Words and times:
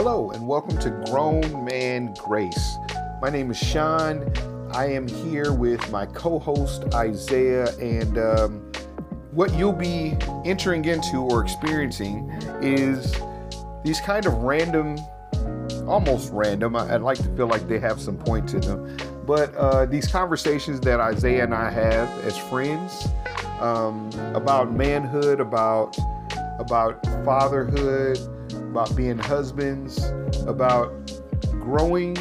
Hello, 0.00 0.30
and 0.30 0.46
welcome 0.46 0.78
to 0.78 0.90
Grown 1.10 1.64
Man 1.64 2.14
Grace. 2.14 2.76
My 3.20 3.30
name 3.30 3.50
is 3.50 3.56
Shawn. 3.58 4.32
I 4.70 4.86
am 4.86 5.08
here 5.08 5.52
with 5.52 5.90
my 5.90 6.06
co 6.06 6.38
host 6.38 6.84
Isaiah, 6.94 7.76
and 7.78 8.16
um, 8.16 8.72
what 9.32 9.52
you'll 9.54 9.72
be 9.72 10.16
entering 10.44 10.84
into 10.84 11.22
or 11.22 11.42
experiencing 11.42 12.30
is 12.62 13.12
these 13.82 14.00
kind 14.00 14.24
of 14.24 14.34
random, 14.34 15.00
almost 15.88 16.32
random, 16.32 16.76
I- 16.76 16.94
I'd 16.94 17.02
like 17.02 17.18
to 17.18 17.36
feel 17.36 17.48
like 17.48 17.66
they 17.66 17.80
have 17.80 18.00
some 18.00 18.16
point 18.16 18.48
to 18.50 18.60
them, 18.60 18.96
but 19.26 19.52
uh, 19.56 19.84
these 19.84 20.06
conversations 20.06 20.78
that 20.82 21.00
Isaiah 21.00 21.42
and 21.42 21.52
I 21.52 21.70
have 21.70 22.08
as 22.24 22.38
friends 22.38 23.08
um, 23.58 24.10
about 24.36 24.72
manhood, 24.72 25.40
about 25.40 25.98
about 26.60 27.04
fatherhood, 27.24 28.18
about 28.70 28.94
being 28.96 29.18
husbands, 29.18 30.12
about 30.46 30.92
growing 31.60 32.16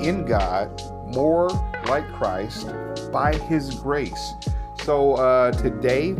in 0.00 0.24
God 0.26 0.80
more 1.14 1.48
like 1.88 2.06
Christ 2.14 2.68
by 3.12 3.34
His 3.34 3.74
grace. 3.76 4.32
So 4.82 5.14
uh, 5.14 5.52
today, 5.52 6.16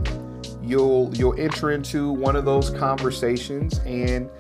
you'll 0.62 1.15
you'll 1.15 1.39
enter 1.39 1.71
into 1.71 2.12
one 2.12 2.37
of 2.37 2.45
those 2.45 2.71
conversations, 2.71 3.79
and 3.80 4.30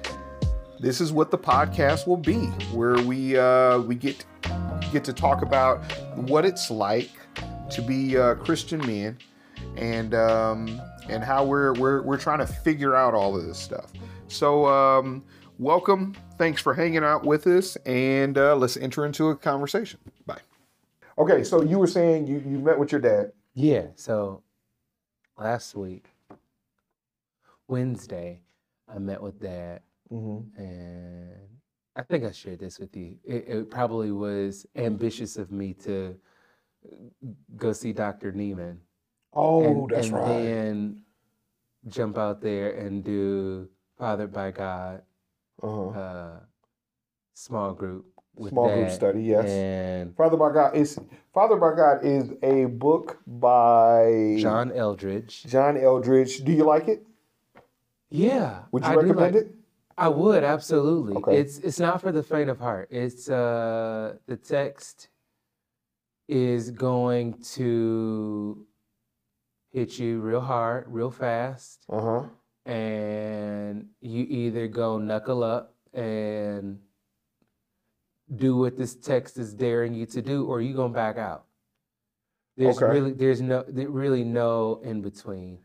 this 0.80 1.00
is 1.00 1.12
what 1.12 1.30
the 1.30 1.38
podcast 1.38 2.06
will 2.06 2.16
be, 2.16 2.46
where 2.72 2.98
we 3.02 3.36
uh, 3.36 3.78
we 3.80 3.94
get 3.94 4.24
get 4.92 5.04
to 5.04 5.12
talk 5.12 5.42
about 5.42 5.82
what 6.14 6.44
it's 6.44 6.70
like 6.70 7.10
to 7.70 7.82
be 7.82 8.16
uh, 8.16 8.34
Christian 8.36 8.84
men, 8.86 9.18
and 9.76 10.14
um, 10.14 10.80
and 11.08 11.22
how 11.22 11.44
we're 11.44 11.72
we're 11.74 12.02
we're 12.02 12.18
trying 12.18 12.38
to 12.38 12.46
figure 12.46 12.94
out 12.94 13.14
all 13.14 13.36
of 13.36 13.46
this 13.46 13.58
stuff. 13.58 13.92
So 14.28 14.66
um, 14.66 15.24
welcome, 15.58 16.14
thanks 16.38 16.60
for 16.60 16.74
hanging 16.74 17.04
out 17.04 17.24
with 17.24 17.46
us, 17.46 17.76
and 17.86 18.36
uh, 18.36 18.56
let's 18.56 18.76
enter 18.76 19.06
into 19.06 19.30
a 19.30 19.36
conversation. 19.36 20.00
Bye. 20.26 20.40
Okay, 21.18 21.44
so 21.44 21.62
you 21.62 21.78
were 21.78 21.86
saying 21.86 22.26
you 22.26 22.42
you 22.46 22.58
met 22.58 22.78
with 22.78 22.92
your 22.92 23.00
dad. 23.00 23.32
Yeah, 23.54 23.86
so 23.94 24.42
last 25.38 25.74
week, 25.74 26.06
Wednesday, 27.68 28.40
I 28.92 28.98
met 28.98 29.20
with 29.22 29.40
dad, 29.40 29.80
Mm-hmm. 30.12 30.60
and 30.62 31.32
I 31.96 32.02
think 32.02 32.22
I 32.24 32.30
shared 32.30 32.60
this 32.60 32.78
with 32.78 32.94
you. 32.96 33.16
It, 33.24 33.44
it 33.48 33.70
probably 33.70 34.12
was 34.12 34.66
ambitious 34.76 35.36
of 35.36 35.50
me 35.50 35.74
to 35.82 36.14
go 37.56 37.72
see 37.72 37.92
Dr. 37.92 38.32
Neiman. 38.32 38.76
Oh, 39.32 39.64
and, 39.64 39.90
that's 39.90 40.06
and 40.06 40.16
right. 40.16 40.28
then 40.28 41.02
jump 41.88 42.18
out 42.18 42.40
there 42.40 42.70
and 42.76 43.02
do 43.02 43.68
Fathered 43.98 44.32
by 44.32 44.50
God, 44.50 45.02
Uh-huh. 45.62 45.88
uh, 45.88 46.40
small 47.34 47.72
group 47.72 48.06
with 48.36 48.52
Small 48.52 48.68
group 48.74 48.90
study, 48.90 49.22
yes. 49.22 49.46
And 49.48 50.14
Father 50.14 50.36
by 50.36 50.52
God 50.52 50.76
is 50.76 50.98
Father 51.32 51.56
by 51.56 51.74
God 51.74 52.04
is 52.04 52.30
a 52.42 52.66
book 52.66 53.18
by 53.26 54.36
John 54.38 54.70
Eldredge. 54.72 55.46
John 55.46 55.76
Eldredge. 55.78 56.44
Do 56.44 56.52
you 56.52 56.64
like 56.64 56.88
it? 56.88 57.06
Yeah. 58.10 58.64
Would 58.72 58.84
you 58.84 58.90
I 58.90 58.94
recommend 58.94 59.34
like- 59.34 59.44
it? 59.44 59.52
I 59.98 60.08
would 60.08 60.44
absolutely. 60.44 61.14
Okay. 61.16 61.38
It's 61.38 61.56
it's 61.60 61.80
not 61.80 62.02
for 62.02 62.12
the 62.12 62.22
faint 62.22 62.50
of 62.50 62.58
heart. 62.58 62.88
It's 62.90 63.30
uh 63.30 64.16
the 64.26 64.36
text 64.36 65.08
is 66.28 66.70
going 66.70 67.40
to 67.56 68.66
hit 69.72 69.98
you 69.98 70.20
real 70.20 70.42
hard, 70.42 70.84
real 70.88 71.10
fast, 71.10 71.86
Uh 71.88 72.00
huh. 72.02 72.22
And 72.66 73.86
you 74.00 74.26
either 74.28 74.66
go 74.66 74.98
knuckle 74.98 75.42
up 75.44 75.74
and 75.94 76.78
do 78.34 78.56
what 78.56 78.76
this 78.76 78.94
text 78.96 79.38
is 79.38 79.54
daring 79.54 79.94
you 79.94 80.04
to 80.06 80.20
do, 80.20 80.44
or 80.46 80.60
you 80.60 80.74
gonna 80.74 80.92
back 80.92 81.16
out. 81.16 81.44
There's 82.56 82.76
Okay. 82.82 82.92
really 82.92 83.12
there's 83.12 83.40
no 83.40 83.62
there 83.68 83.88
really 83.88 84.24
no 84.24 84.80
in 84.82 85.00
between. 85.00 85.58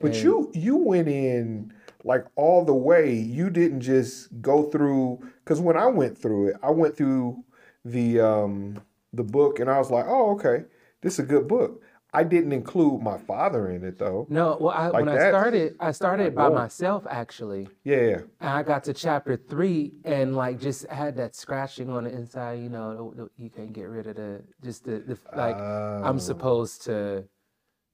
But 0.00 0.12
And- 0.14 0.22
you 0.22 0.50
you 0.54 0.76
went 0.76 1.08
in 1.08 1.72
like 2.04 2.26
all 2.36 2.64
the 2.64 2.74
way. 2.74 3.12
You 3.12 3.50
didn't 3.50 3.80
just 3.80 4.40
go 4.40 4.62
through 4.70 5.20
because 5.44 5.60
when 5.60 5.76
I 5.76 5.86
went 5.86 6.16
through 6.16 6.48
it, 6.48 6.56
I 6.62 6.70
went 6.70 6.96
through 6.96 7.44
the 7.84 8.20
um 8.20 8.78
the 9.12 9.24
book 9.24 9.60
and 9.60 9.68
I 9.68 9.78
was 9.78 9.90
like, 9.90 10.06
oh 10.08 10.30
okay, 10.32 10.64
this 11.02 11.14
is 11.14 11.20
a 11.20 11.28
good 11.28 11.46
book. 11.48 11.82
I 12.12 12.24
didn't 12.24 12.52
include 12.52 13.02
my 13.02 13.18
father 13.18 13.70
in 13.70 13.84
it 13.84 13.98
though. 13.98 14.26
No, 14.28 14.56
well, 14.60 14.74
I, 14.74 14.88
Like 14.88 15.06
when 15.06 15.06
that? 15.06 15.26
I 15.26 15.30
started, 15.30 15.76
I 15.78 15.92
started 15.92 16.34
by 16.34 16.48
myself 16.48 17.06
actually. 17.08 17.68
Yeah, 17.84 18.00
yeah. 18.00 18.20
And 18.40 18.50
I 18.50 18.62
got 18.62 18.84
to 18.84 18.92
chapter 18.92 19.36
three 19.36 19.92
and 20.04 20.34
like 20.34 20.58
just 20.60 20.86
had 20.88 21.16
that 21.16 21.36
scratching 21.36 21.90
on 21.90 22.04
the 22.04 22.10
inside. 22.10 22.60
You 22.60 22.68
know, 22.68 23.30
you 23.36 23.50
can't 23.50 23.72
get 23.72 23.84
rid 23.84 24.06
of 24.06 24.16
the 24.16 24.42
just 24.62 24.84
the, 24.84 24.98
the 24.98 25.18
like. 25.36 25.56
Oh. 25.56 26.02
I'm 26.04 26.18
supposed 26.18 26.82
to 26.84 27.24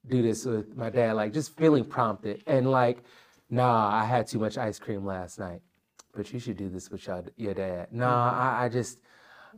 do 0.07 0.21
this 0.21 0.45
with 0.45 0.75
my 0.75 0.89
dad. 0.89 1.13
Like 1.13 1.33
just 1.33 1.55
feeling 1.55 1.85
prompted 1.85 2.43
and 2.47 2.71
like, 2.71 3.03
nah, 3.49 3.89
I 3.93 4.05
had 4.05 4.27
too 4.27 4.39
much 4.39 4.57
ice 4.57 4.79
cream 4.79 5.05
last 5.05 5.39
night, 5.39 5.61
but 6.15 6.31
you 6.33 6.39
should 6.39 6.57
do 6.57 6.69
this 6.69 6.89
with 6.89 7.05
your 7.05 7.23
your 7.35 7.53
dad. 7.53 7.89
Nah, 7.91 8.31
mm-hmm. 8.31 8.41
I, 8.41 8.65
I 8.65 8.69
just 8.69 8.99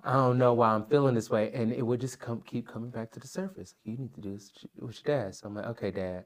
I 0.04 0.14
don't 0.14 0.38
know 0.38 0.54
why 0.54 0.70
I'm 0.70 0.86
feeling 0.86 1.16
this 1.16 1.30
way, 1.30 1.52
and 1.54 1.72
it 1.72 1.82
would 1.82 2.02
just 2.02 2.20
come 2.20 2.42
keep 2.42 2.68
coming 2.68 2.90
back 2.90 3.12
to 3.12 3.20
the 3.20 3.28
surface. 3.28 3.76
You 3.84 3.98
need 3.98 4.14
to 4.16 4.22
do 4.22 4.34
this 4.34 4.52
with 4.80 5.04
your 5.06 5.18
dad. 5.18 5.36
So 5.36 5.48
I'm 5.48 5.56
like, 5.56 5.66
okay, 5.66 5.92
dad 5.92 6.26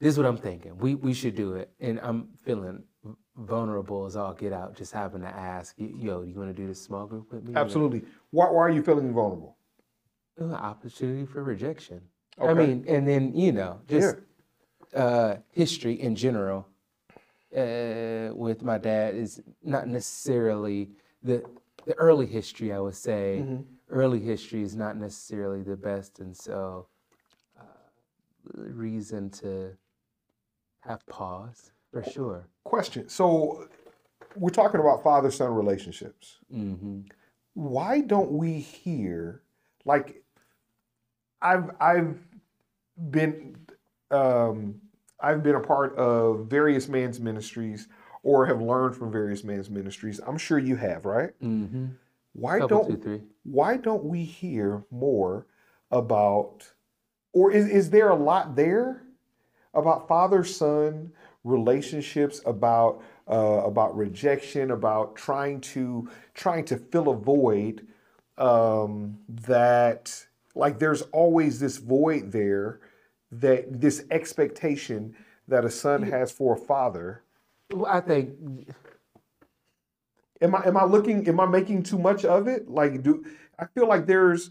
this 0.00 0.12
is 0.12 0.18
what 0.18 0.26
I'm 0.26 0.36
thinking. 0.36 0.76
We 0.78 0.94
we 0.94 1.14
should 1.14 1.34
do 1.34 1.54
it, 1.54 1.70
and 1.80 1.98
I'm 2.02 2.28
feeling 2.44 2.82
vulnerable 3.36 4.04
as 4.04 4.16
all 4.16 4.34
get 4.34 4.52
out. 4.52 4.76
Just 4.76 4.92
having 4.92 5.22
to 5.22 5.28
ask, 5.28 5.74
yo, 5.78 6.22
do 6.22 6.30
you 6.30 6.38
want 6.38 6.54
to 6.54 6.62
do 6.62 6.66
this 6.66 6.82
small 6.82 7.06
group 7.06 7.32
with 7.32 7.44
me? 7.44 7.54
Absolutely. 7.54 8.02
Why 8.30 8.50
why 8.50 8.60
are 8.60 8.70
you 8.70 8.82
feeling 8.82 9.12
vulnerable? 9.12 9.56
Uh, 10.40 10.52
opportunity 10.52 11.24
for 11.24 11.42
rejection. 11.42 12.02
Okay. 12.38 12.50
I 12.50 12.54
mean, 12.54 12.84
and 12.86 13.08
then 13.08 13.34
you 13.34 13.52
know, 13.52 13.80
just 13.88 14.16
uh, 14.94 15.36
history 15.50 15.94
in 15.94 16.14
general 16.14 16.68
uh, 17.56 18.34
with 18.34 18.62
my 18.62 18.76
dad 18.76 19.14
is 19.14 19.40
not 19.62 19.88
necessarily 19.88 20.90
the 21.22 21.42
the 21.86 21.94
early 21.94 22.26
history. 22.26 22.72
I 22.72 22.80
would 22.80 22.94
say 22.96 23.38
Mm-hmm. 23.40 23.62
early 23.90 24.20
history 24.20 24.62
is 24.62 24.74
not 24.76 24.96
necessarily 24.96 25.62
the 25.62 25.76
best, 25.76 26.18
and 26.18 26.36
so 26.36 26.88
uh, 27.58 27.62
reason 28.54 29.30
to 29.30 29.76
have 30.80 31.06
pause 31.06 31.72
for 31.92 32.02
sure. 32.02 32.48
Question. 32.64 33.08
So 33.08 33.68
we're 34.36 34.50
talking 34.50 34.80
about 34.80 35.02
father 35.02 35.30
son 35.30 35.54
relationships. 35.54 36.38
hmm 36.50 37.00
Why 37.54 38.00
don't 38.00 38.32
we 38.32 38.58
hear 38.60 39.42
like 39.84 40.22
I've 41.40 41.70
I've 41.80 42.18
been 43.10 43.56
um, 44.10 44.80
I've 45.20 45.42
been 45.42 45.54
a 45.54 45.60
part 45.60 45.96
of 45.96 46.46
various 46.46 46.88
men's 46.88 47.20
ministries 47.20 47.88
or 48.26 48.44
have 48.44 48.60
learned 48.60 48.96
from 48.96 49.12
various 49.12 49.44
men's 49.44 49.70
ministries. 49.70 50.20
I'm 50.26 50.36
sure 50.36 50.58
you 50.58 50.74
have, 50.74 51.04
right? 51.04 51.30
hmm 51.40 51.86
Why 52.32 52.58
Couple, 52.58 52.84
don't 52.84 53.02
two, 53.02 53.22
why 53.44 53.76
don't 53.76 54.04
we 54.04 54.24
hear 54.24 54.84
more 54.90 55.46
about 55.92 56.72
or 57.32 57.52
is, 57.52 57.68
is 57.68 57.90
there 57.90 58.08
a 58.08 58.16
lot 58.16 58.56
there 58.56 59.04
about 59.74 60.08
father 60.08 60.42
son 60.42 61.12
relationships 61.44 62.40
about 62.44 63.00
uh, 63.30 63.62
about 63.64 63.96
rejection 63.96 64.72
about 64.72 65.14
trying 65.14 65.60
to 65.60 66.10
trying 66.34 66.64
to 66.64 66.76
fill 66.76 67.10
a 67.10 67.16
void 67.16 67.86
um, 68.38 69.16
that 69.28 70.26
like 70.56 70.80
there's 70.80 71.02
always 71.12 71.60
this 71.60 71.76
void 71.76 72.32
there 72.32 72.80
that 73.30 73.80
this 73.80 74.04
expectation 74.10 75.14
that 75.46 75.64
a 75.64 75.70
son 75.70 76.02
has 76.02 76.32
for 76.32 76.56
a 76.56 76.58
father 76.58 77.22
I 77.86 78.00
think 78.00 78.30
am 80.40 80.54
I 80.54 80.66
am 80.66 80.76
I 80.76 80.84
looking 80.84 81.26
am 81.28 81.40
I 81.40 81.46
making 81.46 81.82
too 81.82 81.98
much 81.98 82.24
of 82.24 82.46
it? 82.48 82.68
Like 82.70 83.02
do 83.02 83.24
I 83.58 83.66
feel 83.66 83.88
like 83.88 84.06
there's 84.06 84.50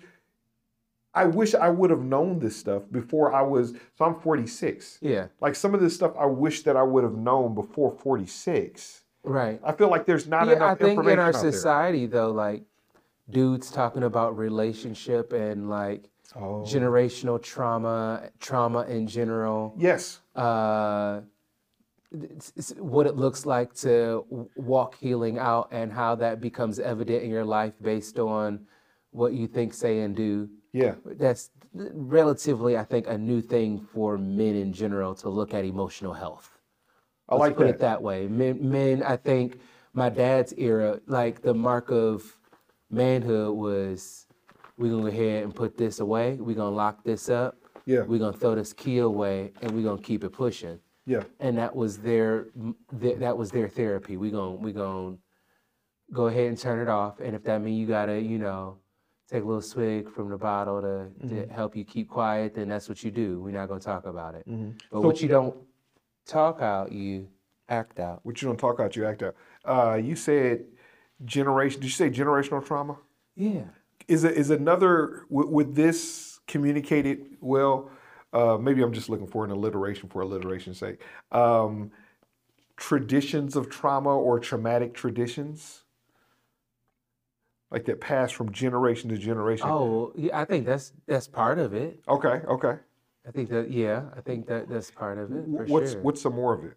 I 1.14 1.26
wish 1.26 1.56
I 1.56 1.70
would 1.70 1.92
have 1.92 2.02
known 2.02 2.40
this 2.40 2.58
stuff 2.58 2.84
before 2.92 3.34
I 3.34 3.42
was 3.42 3.74
so 3.98 4.04
I'm 4.06 4.16
46. 4.16 4.98
yeah, 5.02 5.28
Like 5.40 5.56
some 5.56 5.74
of 5.74 5.80
this 5.80 5.96
stuff 5.96 6.12
I 6.20 6.26
wish 6.26 6.64
that 6.64 6.76
I 6.76 6.84
would 6.84 7.04
have 7.06 7.16
known 7.16 7.56
before 7.56 7.92
46. 7.92 9.04
right. 9.24 9.60
I 9.64 9.72
feel 9.72 9.90
like 9.90 10.06
there's 10.06 10.28
not 10.28 10.48
yeah, 10.48 10.54
enough 10.58 10.72
I 10.72 10.76
think 10.76 10.90
information 10.92 11.14
in 11.14 11.20
our 11.20 11.28
out 11.30 11.42
there. 11.42 11.52
society 11.54 12.06
though, 12.06 12.32
like 12.32 12.64
dudes 13.30 13.72
talking 13.72 14.04
about 14.04 14.38
relationship 14.38 15.32
and 15.34 15.70
like 15.70 16.10
Oh. 16.36 16.64
generational 16.68 17.42
trauma, 17.42 18.30
trauma 18.42 18.82
in 18.90 19.08
general. 19.08 19.74
Yes. 19.78 20.20
uh, 20.36 21.22
what 22.78 23.06
it 23.08 23.16
looks 23.16 23.46
like 23.46 23.74
to 23.76 24.26
walk 24.56 24.96
healing 24.96 25.38
out 25.38 25.70
and 25.72 25.92
how 25.92 26.16
that 26.16 26.40
becomes 26.42 26.80
evident 26.80 27.24
in 27.24 27.30
your 27.30 27.46
life 27.46 27.74
based 27.82 28.20
on 28.20 28.66
what 29.12 29.34
you 29.34 29.48
think, 29.48 29.74
say, 29.74 30.00
and 30.02 30.16
do. 30.16 30.50
Yeah. 30.74 30.96
That's 31.06 31.50
relatively, 31.74 32.78
I 32.78 32.84
think, 32.84 33.08
a 33.08 33.18
new 33.18 33.42
thing 33.42 33.80
for 33.94 34.18
men 34.18 34.56
in 34.56 34.74
general 34.74 35.16
to 35.16 35.30
look 35.30 35.54
at 35.54 35.66
emotional 35.66 36.14
health. 36.14 36.50
I 37.30 37.36
Let's 37.36 37.40
like 37.42 37.58
put 37.58 37.68
that. 37.68 37.76
it 37.76 37.80
that 37.80 38.02
way. 38.02 38.28
Men, 38.28 38.70
men, 38.70 39.04
I 39.04 39.16
think 39.18 39.60
my 39.94 40.10
dad's 40.10 40.54
era, 40.58 41.00
like 41.08 41.42
the 41.42 41.54
mark 41.54 41.90
of 41.92 42.38
manhood 42.92 43.56
was 43.56 44.28
we're 44.78 44.92
gonna 44.92 45.04
go 45.04 45.08
ahead 45.08 45.44
and 45.44 45.56
put 45.56 45.78
this 45.78 46.00
away, 46.02 46.36
we're 46.36 46.56
gonna 46.56 46.76
lock 46.76 47.04
this 47.04 47.30
up, 47.30 47.56
Yeah. 47.86 48.02
we're 48.02 48.20
gonna 48.20 48.38
throw 48.38 48.56
this 48.56 48.74
key 48.74 49.00
away, 49.00 49.54
and 49.62 49.72
we're 49.72 49.84
gonna 49.84 50.02
keep 50.02 50.24
it 50.24 50.32
pushing. 50.32 50.80
Yeah. 51.06 51.24
And 51.40 51.58
that 51.58 51.76
was 51.76 51.98
their 52.00 52.48
th- 53.00 53.20
that 53.20 53.38
was 53.38 53.52
their 53.52 53.68
therapy. 53.70 54.18
We 54.18 54.32
gonna 54.32 54.56
we 54.56 54.72
gonna 54.72 55.18
go 56.12 56.28
ahead 56.28 56.48
and 56.48 56.58
turn 56.58 56.80
it 56.80 56.90
off, 56.90 57.20
and 57.20 57.36
if 57.36 57.44
that 57.44 57.62
means 57.62 57.80
you 57.80 57.88
gotta 57.88 58.20
you 58.20 58.40
know 58.40 58.78
take 59.30 59.44
a 59.44 59.46
little 59.46 59.62
swig 59.62 60.08
from 60.12 60.30
the 60.30 60.38
bottle 60.38 60.80
to, 60.82 61.28
to 61.30 61.52
help 61.52 61.76
you 61.76 61.84
keep 61.84 62.08
quiet, 62.08 62.54
then 62.54 62.68
that's 62.70 62.88
what 62.88 63.04
you 63.04 63.10
do. 63.10 63.42
We're 63.42 63.52
not 63.52 63.68
gonna 63.68 63.80
talk 63.80 64.06
about 64.06 64.36
it. 64.36 64.46
But 64.92 65.02
what 65.02 65.22
you 65.22 65.28
don't 65.28 65.56
talk 66.28 66.62
out, 66.62 66.92
you 66.92 67.28
act 67.70 68.00
out. 68.00 68.20
What 68.24 68.42
you 68.42 68.48
don't 68.48 68.58
talk 68.58 68.80
out, 68.80 68.96
you 68.96 69.06
act 69.06 69.24
out. 69.24 69.36
Uh, 69.64 69.96
you 69.96 70.16
said 70.16 70.66
generation. 71.24 71.82
Did 71.82 71.88
you 71.88 71.92
say 71.92 72.10
generational 72.10 72.66
trauma? 72.66 72.98
Yeah. 73.36 73.64
Is 74.08 74.24
it 74.24 74.34
is 74.38 74.50
another 74.50 75.26
would, 75.30 75.50
would 75.50 75.76
this 75.76 76.40
communicated 76.48 77.38
well? 77.42 77.90
Uh, 78.36 78.58
maybe 78.58 78.84
I'm 78.84 78.92
just 78.92 79.08
looking 79.08 79.28
for 79.28 79.46
an 79.46 79.52
alliteration 79.52 80.10
for 80.10 80.22
alliteration's 80.22 80.78
sake. 80.78 81.02
Um, 81.32 81.90
traditions 82.76 83.56
of 83.56 83.70
trauma 83.70 84.10
or 84.10 84.42
traumatic 84.42 84.94
traditions, 84.94 85.86
like 87.72 87.86
that 87.86 88.02
pass 88.02 88.34
from 88.34 88.52
generation 88.52 89.10
to 89.10 89.18
generation. 89.18 89.68
Oh, 89.70 90.12
yeah, 90.18 90.38
I 90.38 90.44
think 90.44 90.66
that's 90.66 90.92
that's 91.08 91.30
part 91.30 91.60
of 91.60 91.74
it. 91.74 92.02
Okay, 92.10 92.42
okay. 92.46 92.78
I 93.26 93.32
think 93.32 93.50
that 93.52 93.72
yeah, 93.72 94.04
I 94.18 94.20
think 94.20 94.48
that 94.48 94.68
that's 94.68 94.92
part 94.92 95.18
of 95.18 95.32
it 95.32 95.46
for 95.46 95.66
What's 95.68 95.94
sure. 95.94 96.02
what's 96.02 96.22
some 96.22 96.36
more 96.36 96.54
of 96.54 96.66
it? 96.66 96.74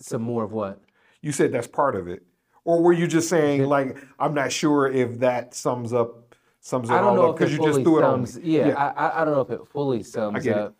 Some 0.00 0.22
more 0.22 0.42
of 0.42 0.50
what? 0.50 0.82
You 1.22 1.30
said 1.30 1.52
that's 1.52 1.68
part 1.68 1.94
of 1.94 2.08
it, 2.08 2.24
or 2.64 2.82
were 2.82 2.92
you 2.92 3.06
just 3.06 3.28
saying 3.28 3.62
like 3.66 3.96
I'm 4.18 4.34
not 4.34 4.50
sure 4.50 4.88
if 4.90 5.20
that 5.20 5.54
sums 5.54 5.92
up 5.92 6.25
sums 6.66 6.90
it 6.90 6.94
I 6.94 6.98
don't 7.00 7.10
all 7.10 7.14
know 7.16 7.28
up 7.30 7.34
if 7.34 7.38
because 7.38 7.52
it 7.52 7.56
you 7.56 7.58
just 7.62 7.70
fully 7.70 7.84
threw 7.84 7.98
it 7.98 8.04
on. 8.04 8.26
sums. 8.26 8.42
me. 8.44 8.56
Yeah, 8.58 8.74
I, 8.76 8.86
I 9.06 9.22
I 9.22 9.24
don't 9.24 9.34
know 9.34 9.40
if 9.42 9.50
it 9.50 9.60
fully 9.68 10.02
sums 10.02 10.46
up 10.48 10.74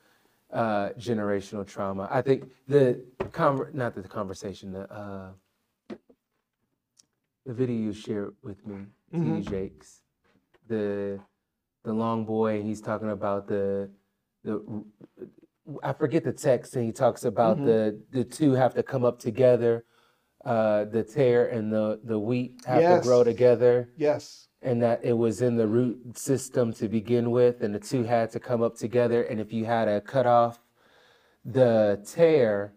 uh, 0.52 0.88
generational 0.98 1.64
trauma. 1.66 2.08
I 2.10 2.20
think 2.22 2.50
the 2.66 3.04
conver- 3.38 3.72
not 3.72 3.94
the 3.94 4.02
conversation, 4.02 4.72
the 4.72 4.84
uh, 4.92 5.28
the 7.46 7.54
video 7.54 7.76
you 7.76 7.92
shared 7.92 8.34
with 8.42 8.66
me, 8.66 8.86
Mm-hmm. 9.14 9.36
T.D. 9.36 9.48
Jakes, 9.50 10.02
the 10.66 11.20
the 11.84 11.92
long 11.92 12.24
boy, 12.24 12.56
and 12.56 12.66
he's 12.66 12.80
talking 12.80 13.10
about 13.10 13.46
the 13.46 13.88
the 14.42 14.54
I 15.84 15.92
forget 15.92 16.24
the 16.24 16.32
text, 16.32 16.74
and 16.74 16.84
he 16.84 16.90
talks 16.92 17.24
about 17.24 17.56
Mm-hmm. 17.58 17.66
the 17.66 18.00
the 18.10 18.24
two 18.24 18.52
have 18.54 18.74
to 18.74 18.82
come 18.82 19.04
up 19.04 19.18
together. 19.20 19.84
Uh, 20.44 20.84
the 20.84 21.02
tare 21.02 21.46
and 21.48 21.72
the 21.72 22.00
the 22.04 22.18
wheat 22.18 22.60
have 22.66 22.80
Yes. 22.82 23.02
to 23.02 23.08
grow 23.08 23.22
together 23.24 23.90
Yes. 23.96 24.45
And 24.62 24.82
that 24.82 25.05
it 25.05 25.12
was 25.12 25.43
in 25.43 25.56
the 25.56 25.67
root 25.67 26.19
system 26.19 26.73
to 26.75 26.88
begin 26.88 27.31
with, 27.31 27.62
and 27.62 27.75
the 27.75 27.79
two 27.79 28.03
had 28.05 28.31
to 28.32 28.41
come 28.41 28.62
up 28.62 28.76
together. 28.76 29.23
And 29.23 29.41
if 29.41 29.53
you 29.53 29.64
had 29.64 29.85
to 29.85 30.00
cut 30.00 30.26
off 30.26 30.58
the 31.44 32.03
tare 32.05 32.73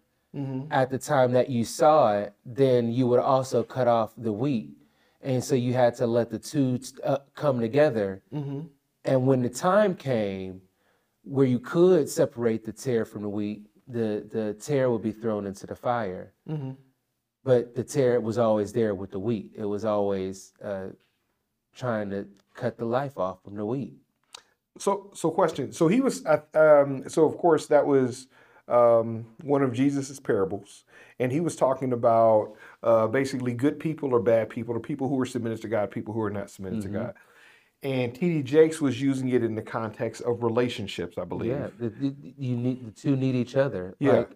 at 0.70 0.92
the 0.92 1.00
time 1.00 1.31
that 1.31 1.50
you 1.50 1.64
saw 1.66 2.14
it, 2.18 2.34
then 2.46 2.92
you 2.92 3.08
would 3.08 3.20
also 3.20 3.64
cut 3.64 3.88
off 3.88 4.12
the 4.18 4.31
wheat. 4.31 4.72
And 5.22 5.44
so 5.44 5.56
you 5.56 5.74
had 5.74 5.96
to 5.96 6.06
let 6.06 6.30
the 6.30 6.38
two 6.40 6.80
uh, 7.04 7.18
come 7.34 7.60
together. 7.60 8.22
And 9.06 9.26
when 9.26 9.42
the 9.42 9.50
time 9.50 9.96
came 9.96 10.62
where 11.24 11.48
you 11.48 11.60
could 11.60 12.08
separate 12.10 12.64
the 12.66 12.72
tare 12.72 13.06
from 13.06 13.24
the 13.24 13.30
wheat, 13.30 13.66
the, 13.88 14.28
the 14.31 14.54
tare 14.54 14.92
would 14.92 15.02
be 15.02 15.12
thrown 15.12 15.48
into 15.48 15.66
the 15.66 15.76
fire. 15.76 16.34
But 17.44 17.74
the 17.74 17.84
tare 17.84 18.20
was 18.22 18.38
always 18.38 18.72
there 18.74 18.94
with 18.94 19.12
the 19.12 19.20
wheat. 19.20 19.54
It 19.56 19.66
was 19.66 19.84
always 19.84 20.54
uh, 20.64 20.90
trying 21.80 22.10
to 22.12 22.28
cut 22.54 22.78
the 22.78 22.86
life 22.86 23.18
off 23.18 23.42
from 23.44 23.56
the 23.56 23.66
wheat. 23.66 23.94
So, 24.78 25.10
so 25.14 25.31
question. 25.31 25.72
So 25.72 25.88
he 25.88 26.02
was. 26.02 26.24
Um, 26.54 27.08
so 27.10 27.26
of 27.26 27.38
course 27.38 27.68
that 27.68 27.86
was 27.86 28.28
um, 28.68 29.26
one 29.44 29.64
of 29.64 29.74
Jesus's 29.74 30.20
parables, 30.20 30.84
and 31.20 31.31
he 31.31 31.40
was 31.40 31.56
talking 31.56 31.92
about 31.94 32.54
uh, 32.84 33.08
basically 33.08 33.54
good 33.54 33.80
people 33.80 34.14
or 34.14 34.20
bad 34.20 34.50
people, 34.50 34.76
or 34.76 34.80
people 34.80 35.10
who 35.10 35.20
are 35.20 35.26
submitted 35.26 35.62
to 35.62 35.68
God, 35.68 35.92
people 35.92 36.14
who 36.14 36.22
are 36.22 36.30
not 36.30 36.50
submitted 36.50 36.80
Mm-hmm. 36.80 36.94
to 36.94 37.00
God. 37.00 37.14
And 37.81 38.14
T.D. 38.14 38.44
Jakes 38.44 38.81
was 38.81 39.02
using 39.02 39.30
it 39.30 39.42
in 39.42 39.56
the 39.56 39.62
context 39.62 40.22
of 40.24 40.44
relationships, 40.44 41.18
I 41.18 41.24
believe. 41.24 41.52
Yeah, 41.52 41.70
the, 41.80 41.90
the, 41.90 42.14
you 42.38 42.58
need 42.58 42.86
the 42.88 42.92
two 42.92 43.16
need 43.16 43.36
each 43.36 43.56
other. 43.56 43.96
Yeah. 44.00 44.12
Like, 44.12 44.31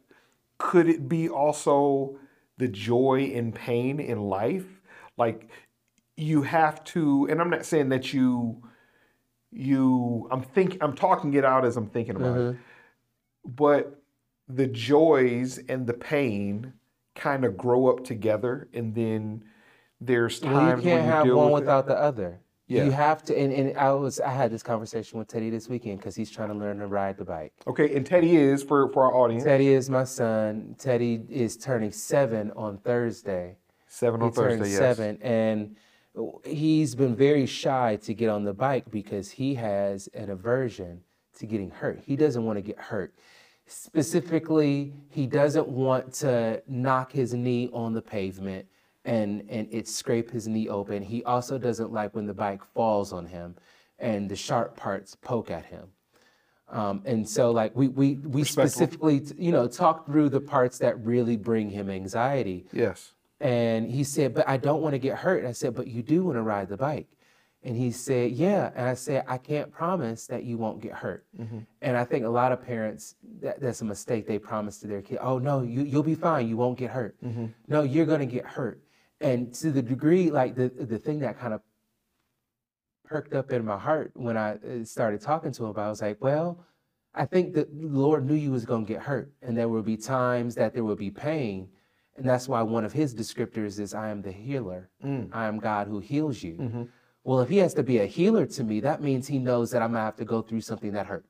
Could 0.59 0.87
it 0.87 1.09
be 1.09 1.27
also 1.27 2.15
the 2.57 2.69
joy 2.69 3.33
and 3.35 3.53
pain 3.53 3.99
in 3.99 4.21
life? 4.29 4.65
Like 5.17 5.49
you 6.15 6.43
have 6.43 6.83
to, 6.85 7.27
and 7.29 7.41
I'm 7.41 7.49
not 7.49 7.65
saying 7.65 7.89
that 7.89 8.13
you, 8.13 8.63
you. 9.51 10.27
I'm 10.31 10.41
think. 10.41 10.77
I'm 10.81 10.95
talking 10.95 11.33
it 11.33 11.45
out 11.45 11.65
as 11.65 11.77
I'm 11.77 11.87
thinking 11.87 12.15
about 12.15 12.37
it. 12.37 12.39
Mm-hmm. 12.39 12.59
But 13.45 14.01
the 14.47 14.67
joys 14.67 15.59
and 15.69 15.87
the 15.87 15.93
pain 15.93 16.73
kind 17.15 17.45
of 17.45 17.57
grow 17.57 17.87
up 17.87 18.03
together, 18.03 18.69
and 18.73 18.93
then 18.93 19.43
there's 19.99 20.39
times 20.39 20.53
well, 20.53 20.63
you 20.63 20.67
when 20.67 20.81
can't 20.83 21.05
you 21.05 21.11
have 21.11 21.27
one 21.27 21.51
with 21.51 21.63
it. 21.63 21.65
without 21.65 21.87
the 21.87 21.97
other. 21.97 22.39
Yeah. 22.67 22.85
You 22.85 22.91
have 22.91 23.23
to, 23.25 23.37
and, 23.37 23.51
and 23.51 23.77
I 23.77 23.91
was 23.91 24.19
I 24.21 24.31
had 24.31 24.49
this 24.49 24.63
conversation 24.63 25.19
with 25.19 25.27
Teddy 25.27 25.49
this 25.49 25.67
weekend 25.67 25.97
because 25.97 26.15
he's 26.15 26.31
trying 26.31 26.47
to 26.47 26.55
learn 26.55 26.79
to 26.79 26.87
ride 26.87 27.17
the 27.17 27.25
bike. 27.25 27.53
Okay, 27.67 27.93
and 27.95 28.05
Teddy 28.05 28.37
is 28.37 28.63
for 28.63 28.89
for 28.93 29.03
our 29.03 29.13
audience 29.13 29.43
Teddy 29.43 29.67
is 29.67 29.89
my 29.89 30.05
son. 30.05 30.75
Teddy 30.79 31.21
is 31.29 31.57
turning 31.57 31.91
seven 31.91 32.51
on 32.55 32.77
Thursday. 32.77 33.57
seven 33.87 34.21
on 34.21 34.29
he 34.29 34.35
Thursday. 34.35 34.69
Yes. 34.69 34.77
seven, 34.77 35.21
and 35.21 35.75
he's 36.45 36.95
been 36.95 37.15
very 37.15 37.45
shy 37.45 37.97
to 38.03 38.13
get 38.13 38.29
on 38.29 38.43
the 38.43 38.53
bike 38.53 38.89
because 38.91 39.31
he 39.31 39.55
has 39.55 40.07
an 40.13 40.29
aversion 40.29 41.01
to 41.39 41.45
getting 41.45 41.71
hurt. 41.71 42.01
He 42.05 42.15
doesn't 42.15 42.45
want 42.45 42.57
to 42.57 42.61
get 42.61 42.77
hurt. 42.77 43.13
Specifically, 43.65 44.93
he 45.09 45.25
doesn't 45.25 45.67
want 45.67 46.13
to 46.15 46.61
knock 46.67 47.11
his 47.11 47.33
knee 47.33 47.69
on 47.73 47.93
the 47.93 48.01
pavement 48.01 48.67
and 49.05 49.43
and 49.49 49.67
it 49.71 49.87
scrape 49.87 50.29
his 50.29 50.47
knee 50.47 50.69
open. 50.69 51.01
He 51.01 51.23
also 51.23 51.57
doesn't 51.57 51.91
like 51.91 52.13
when 52.13 52.25
the 52.25 52.33
bike 52.33 52.63
falls 52.73 53.11
on 53.13 53.25
him 53.25 53.55
and 53.99 54.29
the 54.29 54.35
sharp 54.35 54.75
parts 54.75 55.15
poke 55.15 55.49
at 55.49 55.65
him. 55.65 55.87
Um, 56.69 57.01
and 57.05 57.27
so 57.27 57.51
like 57.51 57.75
we 57.75 57.87
we 57.87 58.15
we 58.15 58.43
specifically 58.43 59.23
you 59.37 59.51
know 59.51 59.67
talk 59.67 60.05
through 60.05 60.29
the 60.29 60.41
parts 60.41 60.77
that 60.79 61.03
really 61.03 61.37
bring 61.37 61.69
him 61.69 61.89
anxiety. 61.89 62.65
Yes. 62.71 63.12
And 63.43 63.91
he 63.91 64.05
said, 64.05 64.33
But 64.33 64.47
I 64.47 64.55
don't 64.55 64.81
want 64.81 64.93
to 64.93 64.99
get 64.99 65.17
hurt. 65.17 65.39
And 65.39 65.47
I 65.49 65.51
said, 65.51 65.75
But 65.75 65.87
you 65.87 66.01
do 66.01 66.23
want 66.23 66.37
to 66.37 66.41
ride 66.41 66.69
the 66.69 66.77
bike. 66.77 67.09
And 67.61 67.75
he 67.75 67.91
said, 67.91 68.31
Yeah. 68.31 68.71
And 68.73 68.87
I 68.87 68.93
said, 68.93 69.25
I 69.27 69.37
can't 69.37 69.69
promise 69.69 70.25
that 70.27 70.45
you 70.45 70.57
won't 70.57 70.79
get 70.81 70.93
hurt. 70.93 71.25
And 71.81 71.97
I 71.97 72.05
think 72.05 72.23
a 72.23 72.29
lot 72.29 72.53
of 72.53 72.63
parents, 72.65 73.15
that, 73.41 73.59
that's 73.59 73.81
a 73.81 73.85
mistake. 73.85 74.27
They 74.27 74.39
promise 74.39 74.79
to 74.79 74.87
their 74.87 75.01
kid, 75.01 75.19
Oh, 75.21 75.39
no, 75.39 75.61
you, 75.61 75.83
you'll 75.83 76.03
be 76.03 76.15
fine. 76.15 76.47
You 76.47 76.55
won't 76.55 76.79
get 76.79 76.91
hurt. 76.91 77.17
No, 77.67 77.83
you're 77.83 78.05
going 78.05 78.21
to 78.21 78.25
get 78.25 78.45
hurt. 78.45 78.81
And 79.19 79.53
to 79.55 79.71
the 79.71 79.81
degree, 79.81 80.31
like 80.31 80.55
the, 80.55 80.69
the 80.69 80.97
thing 80.97 81.19
that 81.19 81.37
kind 81.37 81.53
of 81.53 81.61
perked 83.03 83.33
up 83.33 83.51
in 83.51 83.65
my 83.65 83.77
heart 83.77 84.11
when 84.13 84.37
I 84.37 84.53
uh, 84.53 84.85
started 84.85 85.19
talking 85.19 85.51
to 85.51 85.65
him 85.65 85.73
I 85.77 85.89
was 85.89 86.01
like, 86.01 86.17
Well, 86.21 86.63
I 87.13 87.25
think 87.25 87.53
the 87.53 87.67
Lord 87.73 88.25
knew 88.25 88.35
you 88.35 88.51
was 88.51 88.63
going 88.63 88.85
to 88.85 88.93
get 88.93 89.01
hurt. 89.01 89.33
And 89.41 89.57
there 89.57 89.67
will 89.67 89.83
be 89.83 89.97
times 89.97 90.55
that 90.55 90.73
there 90.73 90.85
will 90.85 90.95
be 90.95 91.11
pain. 91.11 91.67
And 92.15 92.25
that's 92.25 92.47
why 92.47 92.61
one 92.61 92.85
of 92.85 92.93
his 92.93 93.15
descriptors 93.15 93.79
is 93.79 93.93
I 93.93 94.09
am 94.09 94.21
the 94.21 94.31
healer. 94.31 94.89
Mm. 95.03 95.29
I 95.33 95.45
am 95.45 95.59
God 95.59 95.87
who 95.87 95.99
heals 95.99 96.43
you. 96.43 96.55
Mm-hmm. 96.55 96.83
Well, 97.23 97.39
if 97.39 97.49
he 97.49 97.57
has 97.57 97.73
to 97.75 97.83
be 97.83 97.99
a 97.99 98.05
healer 98.05 98.45
to 98.45 98.63
me, 98.63 98.81
that 98.81 99.01
means 99.01 99.27
he 99.27 99.39
knows 99.39 99.71
that 99.71 99.81
I'm 99.81 99.93
gonna 99.93 100.03
have 100.03 100.17
to 100.17 100.25
go 100.25 100.41
through 100.41 100.61
something 100.61 100.91
that 100.93 101.05
hurts. 101.07 101.27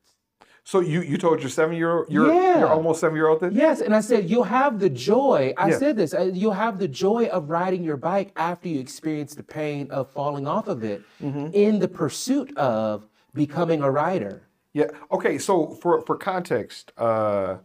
So 0.65 0.79
you 0.79 1.01
you 1.01 1.17
told 1.17 1.41
your 1.41 1.49
seven 1.49 1.75
year 1.75 1.99
old 1.99 2.09
your 2.09 2.33
Yeah. 2.33 2.59
your 2.59 2.69
almost 2.69 3.01
seven 3.01 3.15
year 3.15 3.27
old 3.27 3.41
this? 3.41 3.53
Yes, 3.53 3.81
and 3.81 3.93
I 3.93 3.99
said 3.99 4.29
you'll 4.29 4.43
have 4.43 4.79
the 4.79 4.89
joy. 4.89 5.53
I 5.57 5.69
Yeah. 5.69 5.77
said 5.77 5.97
this. 5.97 6.15
You'll 6.33 6.53
have 6.53 6.79
the 6.79 6.87
joy 6.87 7.27
of 7.27 7.49
riding 7.49 7.83
your 7.83 7.97
bike 7.97 8.31
after 8.35 8.67
you 8.69 8.79
experience 8.79 9.35
the 9.35 9.43
pain 9.43 9.91
of 9.91 10.09
falling 10.09 10.47
off 10.47 10.67
of 10.67 10.83
it, 10.83 11.03
mm-hmm. 11.21 11.47
in 11.53 11.79
the 11.79 11.87
pursuit 11.87 12.57
of 12.57 13.07
becoming 13.33 13.81
a 13.81 13.91
rider. 13.91 14.41
Yeah. 14.73 14.87
Okay. 15.11 15.37
So 15.37 15.67
for 15.67 16.01
for 16.01 16.15
context, 16.15 16.93
uh, 16.97 17.57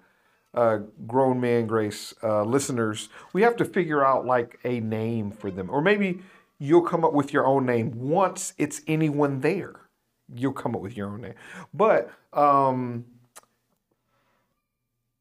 uh, 0.55 0.79
grown 1.07 1.41
man 1.41 1.67
grace 1.67 2.15
uh, 2.23 2.43
listeners, 2.43 3.09
we 3.33 3.43
have 3.43 3.57
to 3.57 3.65
figure 3.65 4.05
out 4.05 4.27
like 4.27 4.59
a 4.65 4.81
name 4.81 5.31
for 5.31 5.51
them, 5.51 5.71
or 5.71 5.83
maybe 5.83 6.21
you'll 6.59 6.83
come 6.83 7.05
up 7.05 7.13
with 7.13 7.33
your 7.33 7.47
own 7.47 7.67
name 7.67 7.93
once 7.95 8.55
it's 8.59 8.83
anyone 8.87 9.41
there. 9.41 9.89
You'll 10.35 10.53
come 10.53 10.75
up 10.75 10.83
with 10.83 10.97
your 10.97 11.09
own 11.09 11.23
name, 11.23 11.35
but 11.73 12.11
um, 12.33 13.07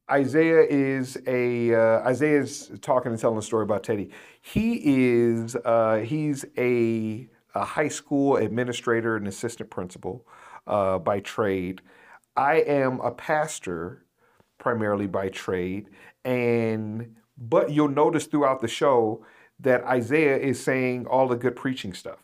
Isaiah 0.10 0.65
is 0.69 1.17
a 1.27 1.74
uh, 1.74 2.07
Isaiah's 2.07 2.72
talking 2.81 3.12
and 3.12 3.19
telling 3.19 3.38
a 3.38 3.41
story 3.41 3.63
about 3.63 3.84
Teddy. 3.84 4.10
He 4.41 4.79
is 4.84 5.55
uh, 5.65 5.98
he's 5.98 6.46
a, 6.57 7.27
a 7.53 7.65
high 7.65 7.89
school 7.89 8.38
administrator 8.38 9.17
and 9.17 9.27
assistant 9.27 9.69
principal 9.69 10.25
uh, 10.65 10.98
by 11.00 11.19
trade. 11.19 11.81
I 12.38 12.57
am 12.62 13.01
a 13.01 13.12
pastor 13.12 14.05
primarily 14.57 15.07
by 15.07 15.29
trade, 15.29 15.89
and 16.25 17.15
But 17.37 17.71
you'll 17.71 17.89
notice 17.89 18.25
throughout 18.25 18.61
the 18.61 18.67
show 18.67 19.25
that 19.59 19.83
Isaiah 19.83 20.37
is 20.37 20.61
saying 20.63 21.05
all 21.07 21.27
the 21.27 21.35
good 21.35 21.55
preaching 21.55 21.93
stuff. 21.93 22.19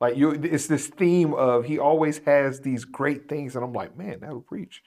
Like 0.00 0.16
you, 0.16 0.30
it's 0.32 0.66
this 0.66 0.88
theme 0.88 1.32
of 1.34 1.64
he 1.64 1.78
always 1.78 2.18
has 2.26 2.60
these 2.60 2.84
great 2.84 3.28
things, 3.28 3.56
and 3.56 3.64
I'm 3.64 3.72
like, 3.72 3.96
man, 3.96 4.20
that'll 4.20 4.40
preach. 4.42 4.82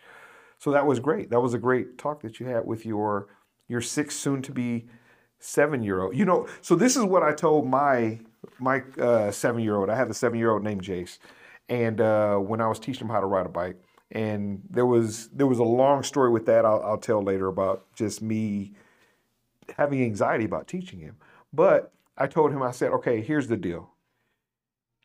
So 0.59 0.71
that 0.71 0.85
was 0.85 0.99
great. 0.99 1.29
That 1.31 1.39
was 1.41 1.53
a 1.53 1.57
great 1.59 1.97
talk 1.97 2.21
that 2.21 2.39
you 2.39 2.45
had 2.47 2.65
with 2.65 2.85
your 2.85 3.27
your 3.67 3.81
six, 3.81 4.15
soon 4.15 4.41
to 4.43 4.51
be 4.51 4.87
seven 5.39 5.83
year 5.83 6.01
old. 6.01 6.15
You 6.15 6.25
know, 6.25 6.47
so 6.61 6.75
this 6.75 6.95
is 6.95 7.03
what 7.03 7.23
I 7.23 7.33
told 7.33 7.67
my 7.67 8.19
my 8.59 8.83
uh, 8.99 9.31
seven 9.31 9.61
year 9.63 9.77
old. 9.77 9.89
I 9.89 9.95
have 9.95 10.09
a 10.09 10.13
seven 10.13 10.37
year 10.39 10.51
old 10.51 10.63
named 10.63 10.83
Jace, 10.83 11.17
and 11.69 12.01
uh, 12.01 12.37
when 12.37 12.61
I 12.61 12.67
was 12.67 12.79
teaching 12.79 13.07
him 13.07 13.13
how 13.13 13.19
to 13.21 13.25
ride 13.27 13.45
a 13.45 13.49
bike, 13.49 13.77
and 14.11 14.61
there 14.69 14.85
was 14.85 15.29
there 15.29 15.47
was 15.47 15.59
a 15.59 15.63
long 15.63 16.03
story 16.03 16.31
with 16.31 16.45
that. 16.47 16.65
I'll, 16.65 16.81
I'll 16.83 16.97
tell 16.97 17.23
later 17.23 17.47
about 17.47 17.85
just 17.93 18.21
me 18.21 18.73
having 19.77 20.03
anxiety 20.03 20.45
about 20.45 20.67
teaching 20.67 20.99
him. 20.99 21.15
But 21.53 21.91
I 22.17 22.27
told 22.27 22.51
him, 22.51 22.61
I 22.61 22.71
said, 22.71 22.91
okay, 22.91 23.21
here's 23.21 23.47
the 23.47 23.57
deal. 23.57 23.91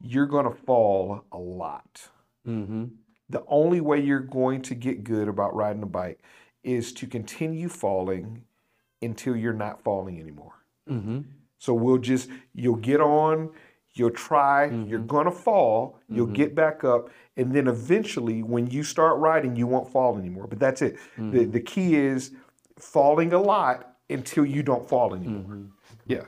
You're 0.01 0.27
going 0.27 0.47
to 0.47 0.55
fall 0.55 1.25
a 1.33 1.39
lot. 1.39 2.09
Mm-hmm. 2.47 2.87
The 3.31 3.45
only 3.47 3.81
way 3.81 4.01
you're 4.01 4.21
going 4.21 4.63
to 4.63 4.75
get 4.75 5.05
good 5.05 5.29
about 5.29 5.55
riding 5.55 5.83
a 5.83 5.87
bike 5.87 6.21
is 6.63 6.93
to 6.95 7.07
continue 7.07 7.69
falling 7.69 8.45
until 9.01 9.37
you're 9.37 9.53
not 9.53 9.83
falling 9.83 10.21
anymore. 10.21 10.65
Mm-hmm. 10.91 11.21
So 11.59 11.73
we'll 11.73 11.99
just, 11.99 12.29
you'll 12.55 12.77
get 12.77 13.01
on, 13.01 13.51
you'll 13.95 14.11
try, 14.11 14.65
you're 14.65 14.99
mm-hmm. 14.99 15.07
going 15.07 15.25
to 15.25 15.31
fall, 15.31 15.99
you'll 16.09 16.27
mm-hmm. 16.27 16.35
get 16.35 16.55
back 16.55 16.85
up, 16.85 17.11
and 17.37 17.55
then 17.55 17.69
eventually 17.69 18.43
when 18.43 18.67
you 18.67 18.83
start 18.83 19.19
riding, 19.19 19.57
you 19.57 19.67
won't 19.67 19.91
fall 19.91 20.19
anymore. 20.19 20.47
But 20.47 20.59
that's 20.59 20.83
it. 20.83 20.97
The, 21.17 21.23
mm-hmm. 21.23 21.51
the 21.51 21.61
key 21.61 21.97
is 21.97 22.33
falling 22.79 23.33
a 23.33 23.41
lot 23.41 23.97
until 24.11 24.45
you 24.45 24.63
don't 24.63 24.87
fall 24.89 25.15
anymore. 25.15 25.69
Yeah. 26.07 26.25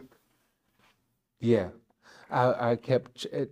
Yeah, 1.40 1.68
I, 2.30 2.70
I 2.70 2.76
kept 2.76 3.14
ch- 3.14 3.26
uh, 3.32 3.44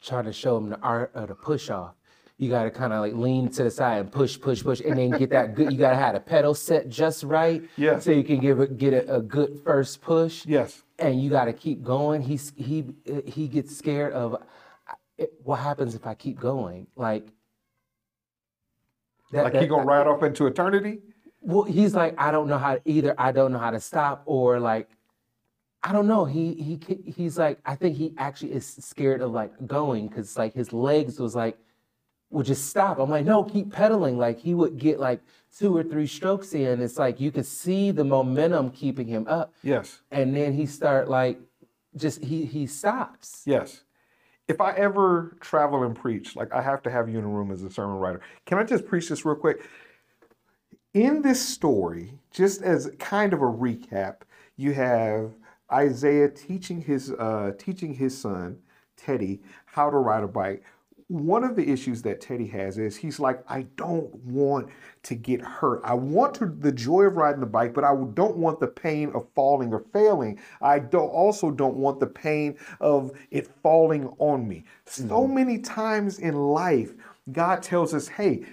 trying 0.00 0.24
to 0.24 0.32
show 0.32 0.56
him 0.56 0.70
the 0.70 0.80
art 0.80 1.10
of 1.14 1.28
the 1.28 1.34
push 1.34 1.70
off. 1.70 1.94
You 2.38 2.48
got 2.48 2.64
to 2.64 2.70
kind 2.70 2.92
of 2.92 3.00
like 3.00 3.14
lean 3.14 3.50
to 3.50 3.64
the 3.64 3.70
side 3.70 4.00
and 4.00 4.10
push, 4.10 4.40
push, 4.40 4.62
push, 4.62 4.80
and 4.80 4.96
then 4.96 5.10
get 5.10 5.30
that 5.30 5.54
good. 5.54 5.72
You 5.72 5.78
got 5.78 5.90
to 5.90 5.96
have 5.96 6.14
the 6.14 6.20
pedal 6.20 6.54
set 6.54 6.88
just 6.88 7.24
right, 7.24 7.62
Yeah. 7.76 7.98
so 7.98 8.12
you 8.12 8.24
can 8.24 8.38
give 8.38 8.60
it 8.60 8.78
get 8.78 8.94
a, 8.94 9.16
a 9.16 9.20
good 9.20 9.60
first 9.64 10.00
push. 10.00 10.46
Yes. 10.46 10.82
And 10.98 11.22
you 11.22 11.30
got 11.30 11.46
to 11.46 11.52
keep 11.52 11.82
going. 11.82 12.22
He's 12.22 12.52
he 12.56 12.86
he 13.26 13.48
gets 13.48 13.76
scared 13.76 14.12
of 14.12 14.36
what 15.42 15.56
happens 15.56 15.94
if 15.94 16.06
I 16.06 16.14
keep 16.14 16.38
going. 16.40 16.86
Like 16.96 17.28
that, 19.32 19.44
Like 19.44 19.54
he 19.54 19.66
gonna 19.66 19.84
ride 19.84 20.06
off 20.06 20.22
into 20.22 20.46
eternity? 20.46 21.00
well, 21.40 21.64
he's 21.64 21.94
like, 21.94 22.14
I 22.18 22.30
don't 22.30 22.48
know 22.48 22.58
how 22.58 22.78
either. 22.84 23.14
I 23.18 23.32
don't 23.32 23.52
know 23.52 23.58
how 23.58 23.70
to 23.70 23.80
stop, 23.80 24.22
or 24.26 24.58
like, 24.60 24.88
I 25.82 25.92
don't 25.92 26.06
know. 26.06 26.24
He 26.24 26.54
he 26.54 27.12
he's 27.12 27.38
like, 27.38 27.60
I 27.64 27.74
think 27.76 27.96
he 27.96 28.14
actually 28.18 28.52
is 28.52 28.66
scared 28.66 29.20
of 29.22 29.32
like 29.32 29.52
going 29.66 30.08
because 30.08 30.36
like 30.36 30.54
his 30.54 30.72
legs 30.72 31.20
was 31.20 31.34
like 31.36 31.58
would 32.30 32.46
just 32.46 32.66
stop. 32.68 32.98
I'm 32.98 33.10
like, 33.10 33.24
no, 33.24 33.42
keep 33.44 33.72
pedaling. 33.72 34.18
Like 34.18 34.38
he 34.38 34.54
would 34.54 34.78
get 34.78 35.00
like 35.00 35.20
two 35.56 35.74
or 35.76 35.82
three 35.82 36.06
strokes 36.06 36.52
in. 36.52 36.80
It's 36.82 36.98
like 36.98 37.20
you 37.20 37.30
could 37.30 37.46
see 37.46 37.90
the 37.90 38.04
momentum 38.04 38.70
keeping 38.70 39.06
him 39.06 39.26
up, 39.28 39.52
Yes. 39.62 40.00
and 40.10 40.36
then 40.36 40.52
he 40.52 40.66
start 40.66 41.08
like 41.08 41.40
just 41.96 42.22
he 42.22 42.44
he 42.44 42.66
stops. 42.66 43.42
Yes. 43.46 43.82
If 44.46 44.60
I 44.62 44.72
ever 44.74 45.36
travel 45.40 45.82
and 45.84 45.94
preach, 45.94 46.34
like 46.36 46.52
I 46.52 46.62
have 46.62 46.82
to 46.84 46.90
have 46.90 47.08
you 47.08 47.18
in 47.18 47.24
a 47.24 47.28
room 47.28 47.50
as 47.50 47.62
a 47.62 47.70
sermon 47.70 47.96
writer. 47.96 48.20
Can 48.46 48.58
I 48.58 48.64
just 48.64 48.86
preach 48.86 49.08
this 49.08 49.24
real 49.24 49.34
quick? 49.36 49.62
In 50.94 51.20
this 51.22 51.46
story, 51.46 52.14
just 52.30 52.62
as 52.62 52.90
kind 52.98 53.32
of 53.34 53.40
a 53.42 53.46
recap, 53.46 54.22
you 54.56 54.72
have 54.72 55.32
Isaiah 55.70 56.28
teaching 56.28 56.80
his 56.80 57.12
uh, 57.12 57.52
teaching 57.58 57.94
his 57.94 58.18
son 58.18 58.58
Teddy 58.96 59.40
how 59.66 59.90
to 59.90 59.96
ride 59.98 60.24
a 60.24 60.28
bike. 60.28 60.62
One 61.08 61.42
of 61.42 61.56
the 61.56 61.66
issues 61.66 62.02
that 62.02 62.20
Teddy 62.20 62.46
has 62.48 62.76
is 62.76 62.96
he's 62.96 63.18
like, 63.18 63.42
I 63.48 63.62
don't 63.76 64.14
want 64.14 64.68
to 65.04 65.14
get 65.14 65.40
hurt. 65.40 65.80
I 65.82 65.94
want 65.94 66.34
to, 66.34 66.46
the 66.46 66.70
joy 66.70 67.04
of 67.04 67.16
riding 67.16 67.40
the 67.40 67.46
bike, 67.46 67.72
but 67.72 67.82
I 67.82 67.94
don't 68.12 68.36
want 68.36 68.60
the 68.60 68.66
pain 68.66 69.10
of 69.14 69.26
falling 69.34 69.72
or 69.72 69.84
failing. 69.92 70.38
I 70.60 70.78
don't, 70.78 71.08
also 71.08 71.50
don't 71.50 71.76
want 71.76 71.98
the 71.98 72.06
pain 72.06 72.58
of 72.80 73.12
it 73.30 73.48
falling 73.62 74.08
on 74.18 74.46
me. 74.46 74.64
So 74.84 75.04
mm-hmm. 75.04 75.34
many 75.34 75.58
times 75.58 76.18
in 76.18 76.34
life, 76.34 76.92
God 77.32 77.62
tells 77.62 77.94
us, 77.94 78.08
hey, 78.08 78.44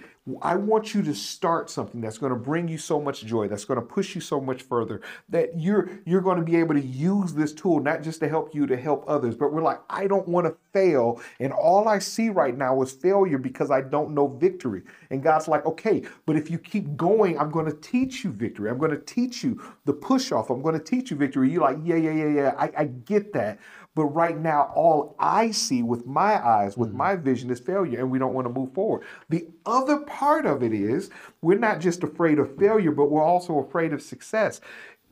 I 0.42 0.56
want 0.56 0.92
you 0.92 1.02
to 1.02 1.14
start 1.14 1.70
something 1.70 2.00
that's 2.00 2.18
going 2.18 2.30
to 2.30 2.38
bring 2.38 2.66
you 2.66 2.78
so 2.78 3.00
much 3.00 3.24
joy, 3.24 3.46
that's 3.46 3.64
going 3.64 3.78
to 3.78 3.86
push 3.86 4.14
you 4.16 4.20
so 4.20 4.40
much 4.40 4.62
further, 4.62 5.00
that 5.28 5.60
you're 5.60 5.90
you're 6.04 6.20
going 6.20 6.38
to 6.38 6.44
be 6.44 6.56
able 6.56 6.74
to 6.74 6.80
use 6.80 7.32
this 7.32 7.52
tool 7.52 7.80
not 7.80 8.02
just 8.02 8.18
to 8.20 8.28
help 8.28 8.54
you 8.54 8.66
to 8.66 8.76
help 8.76 9.04
others, 9.06 9.36
but 9.36 9.52
we're 9.52 9.62
like, 9.62 9.80
I 9.88 10.08
don't 10.08 10.26
want 10.26 10.46
to 10.46 10.56
fail, 10.72 11.20
and 11.38 11.52
all 11.52 11.88
I 11.88 12.00
see 12.00 12.28
right 12.28 12.56
now 12.56 12.82
is 12.82 12.90
failure 12.92 13.38
because 13.38 13.70
I 13.70 13.82
don't 13.82 14.14
know 14.14 14.26
victory. 14.26 14.82
And 15.10 15.22
God's 15.22 15.46
like, 15.46 15.64
okay, 15.64 16.02
but 16.26 16.36
if 16.36 16.50
you 16.50 16.58
keep 16.58 16.96
going, 16.96 17.38
I'm 17.38 17.50
going 17.50 17.66
to 17.66 17.76
teach 17.76 18.24
you 18.24 18.32
victory. 18.32 18.68
I'm 18.68 18.78
going 18.78 18.90
to 18.90 18.98
teach 18.98 19.44
you 19.44 19.62
the 19.84 19.92
push 19.92 20.32
off. 20.32 20.50
I'm 20.50 20.60
going 20.60 20.76
to 20.76 20.84
teach 20.84 21.10
you 21.10 21.16
victory. 21.16 21.50
You're 21.50 21.62
like, 21.62 21.78
yeah, 21.84 21.96
yeah, 21.96 22.12
yeah, 22.12 22.28
yeah. 22.28 22.54
I, 22.58 22.70
I 22.76 22.84
get 22.84 23.32
that. 23.34 23.60
But 23.96 24.04
right 24.14 24.38
now, 24.38 24.70
all 24.74 25.16
I 25.18 25.50
see 25.50 25.82
with 25.82 26.06
my 26.06 26.46
eyes, 26.46 26.76
with 26.76 26.90
mm-hmm. 26.90 26.98
my 26.98 27.16
vision, 27.16 27.50
is 27.50 27.58
failure, 27.58 27.98
and 27.98 28.10
we 28.10 28.18
don't 28.18 28.34
want 28.34 28.46
to 28.46 28.52
move 28.52 28.74
forward. 28.74 29.04
The 29.30 29.48
other 29.64 30.00
part 30.00 30.44
of 30.44 30.62
it 30.62 30.74
is 30.74 31.08
we're 31.40 31.58
not 31.58 31.80
just 31.80 32.04
afraid 32.04 32.38
of 32.38 32.56
failure, 32.58 32.92
but 32.92 33.10
we're 33.10 33.24
also 33.24 33.58
afraid 33.58 33.94
of 33.94 34.02
success. 34.02 34.60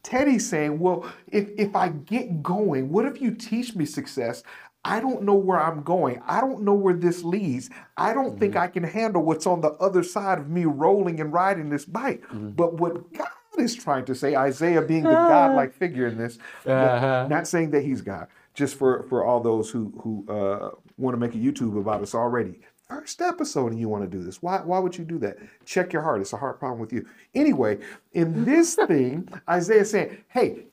Teddy's 0.02 0.46
saying, 0.46 0.78
Well, 0.78 1.10
if, 1.32 1.48
if 1.56 1.74
I 1.74 1.88
get 1.88 2.42
going, 2.42 2.90
what 2.90 3.06
if 3.06 3.22
you 3.22 3.30
teach 3.30 3.74
me 3.74 3.86
success? 3.86 4.42
I 4.84 5.00
don't 5.00 5.22
know 5.22 5.34
where 5.34 5.58
I'm 5.58 5.82
going. 5.82 6.20
I 6.26 6.42
don't 6.42 6.60
know 6.60 6.74
where 6.74 6.92
this 6.92 7.24
leads. 7.24 7.70
I 7.96 8.12
don't 8.12 8.38
think 8.38 8.52
mm-hmm. 8.52 8.64
I 8.64 8.66
can 8.66 8.82
handle 8.82 9.22
what's 9.22 9.46
on 9.46 9.62
the 9.62 9.70
other 9.80 10.02
side 10.02 10.38
of 10.38 10.50
me 10.50 10.66
rolling 10.66 11.20
and 11.20 11.32
riding 11.32 11.70
this 11.70 11.86
bike. 11.86 12.20
Mm-hmm. 12.26 12.50
But 12.50 12.74
what 12.74 13.10
God 13.14 13.28
is 13.58 13.74
trying 13.74 14.04
to 14.04 14.14
say, 14.14 14.36
Isaiah 14.36 14.82
being 14.82 15.04
the 15.04 15.10
godlike 15.10 15.72
figure 15.72 16.06
in 16.06 16.18
this, 16.18 16.38
Uh-huh. 16.66 17.28
not 17.30 17.48
saying 17.48 17.70
that 17.70 17.82
he's 17.82 18.02
God, 18.02 18.28
just 18.54 18.76
for 18.76 19.02
for 19.04 19.25
all 19.25 19.40
those 19.40 19.70
who 19.70 19.92
who 20.02 20.25
uh, 20.32 20.70
want 20.96 21.14
to 21.14 21.18
make 21.18 21.34
a 21.34 21.38
YouTube 21.38 21.78
about 21.78 22.02
us 22.02 22.14
already. 22.14 22.61
First 22.88 23.20
episode, 23.20 23.73
and 23.73 23.80
you 23.80 23.88
want 23.88 24.08
to 24.08 24.18
do 24.18 24.23
this? 24.23 24.42
Why 24.42 24.58
why 24.58 24.78
would 24.78 24.96
you 24.96 25.04
do 25.04 25.18
that? 25.18 25.37
Check 25.64 25.92
your 25.92 26.02
heart. 26.02 26.20
It's 26.20 26.32
a 26.32 26.37
heart 26.37 26.58
problem 26.58 26.80
with 26.80 26.92
you. 26.92 27.06
Anyway, 27.34 27.78
in 28.12 28.44
this 28.46 28.75
thing, 28.75 29.28
Isaiah 29.49 29.84
saying, 29.84 30.18
"Hey, 30.28 30.66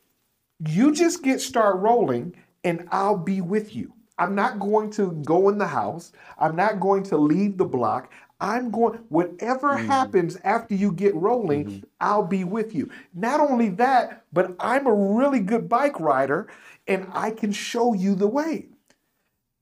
you 0.67 0.93
just 0.93 1.23
get 1.23 1.41
start 1.41 1.77
rolling, 1.77 2.35
and 2.63 2.87
I'll 2.91 3.17
be 3.17 3.41
with 3.41 3.75
you." 3.75 3.93
I'm 4.17 4.35
not 4.35 4.59
going 4.59 4.91
to 4.91 5.13
go 5.25 5.49
in 5.49 5.57
the 5.57 5.65
house. 5.65 6.11
I'm 6.37 6.55
not 6.55 6.79
going 6.79 7.01
to 7.03 7.17
leave 7.17 7.57
the 7.57 7.65
block. 7.65 8.11
I'm 8.41 8.71
going, 8.71 8.95
whatever 9.09 9.77
happens 9.77 10.35
after 10.43 10.73
you 10.73 10.91
get 10.91 11.13
rolling, 11.15 11.83
I'll 12.01 12.25
be 12.25 12.43
with 12.43 12.73
you. 12.73 12.89
Not 13.13 13.39
only 13.39 13.69
that, 13.69 14.25
but 14.33 14.55
I'm 14.59 14.87
a 14.87 14.93
really 14.93 15.39
good 15.39 15.69
bike 15.69 15.99
rider 15.99 16.47
and 16.87 17.07
I 17.13 17.29
can 17.31 17.51
show 17.51 17.93
you 17.93 18.15
the 18.15 18.27
way. 18.27 18.69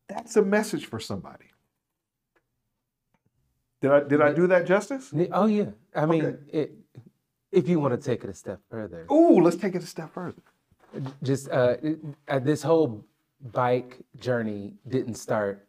That's 0.07 0.37
a 0.37 0.41
message 0.41 0.85
for 0.85 0.99
somebody. 0.99 1.45
Did 3.81 3.91
I 3.91 3.99
did 4.01 4.21
I 4.21 4.33
do 4.33 4.47
that 4.47 4.65
justice? 4.65 5.13
Oh 5.31 5.45
yeah, 5.45 5.71
I 5.95 6.05
mean, 6.05 6.25
Okay. 6.25 6.37
it, 6.51 6.73
if 7.51 7.69
you 7.69 7.79
want 7.79 7.99
to 7.99 8.09
take 8.09 8.23
it 8.23 8.29
a 8.29 8.33
step 8.33 8.59
further, 8.69 9.05
Ooh, 9.11 9.39
let's 9.41 9.55
take 9.55 9.75
it 9.75 9.83
a 9.83 9.87
step 9.87 10.11
further. 10.13 10.41
just 11.23 11.49
uh, 11.49 11.75
it- 11.81 11.99
uh, 12.27 12.39
this 12.39 12.61
whole 12.63 13.05
bike 13.53 13.99
journey 14.17 14.73
didn't 14.87 15.15
start 15.15 15.65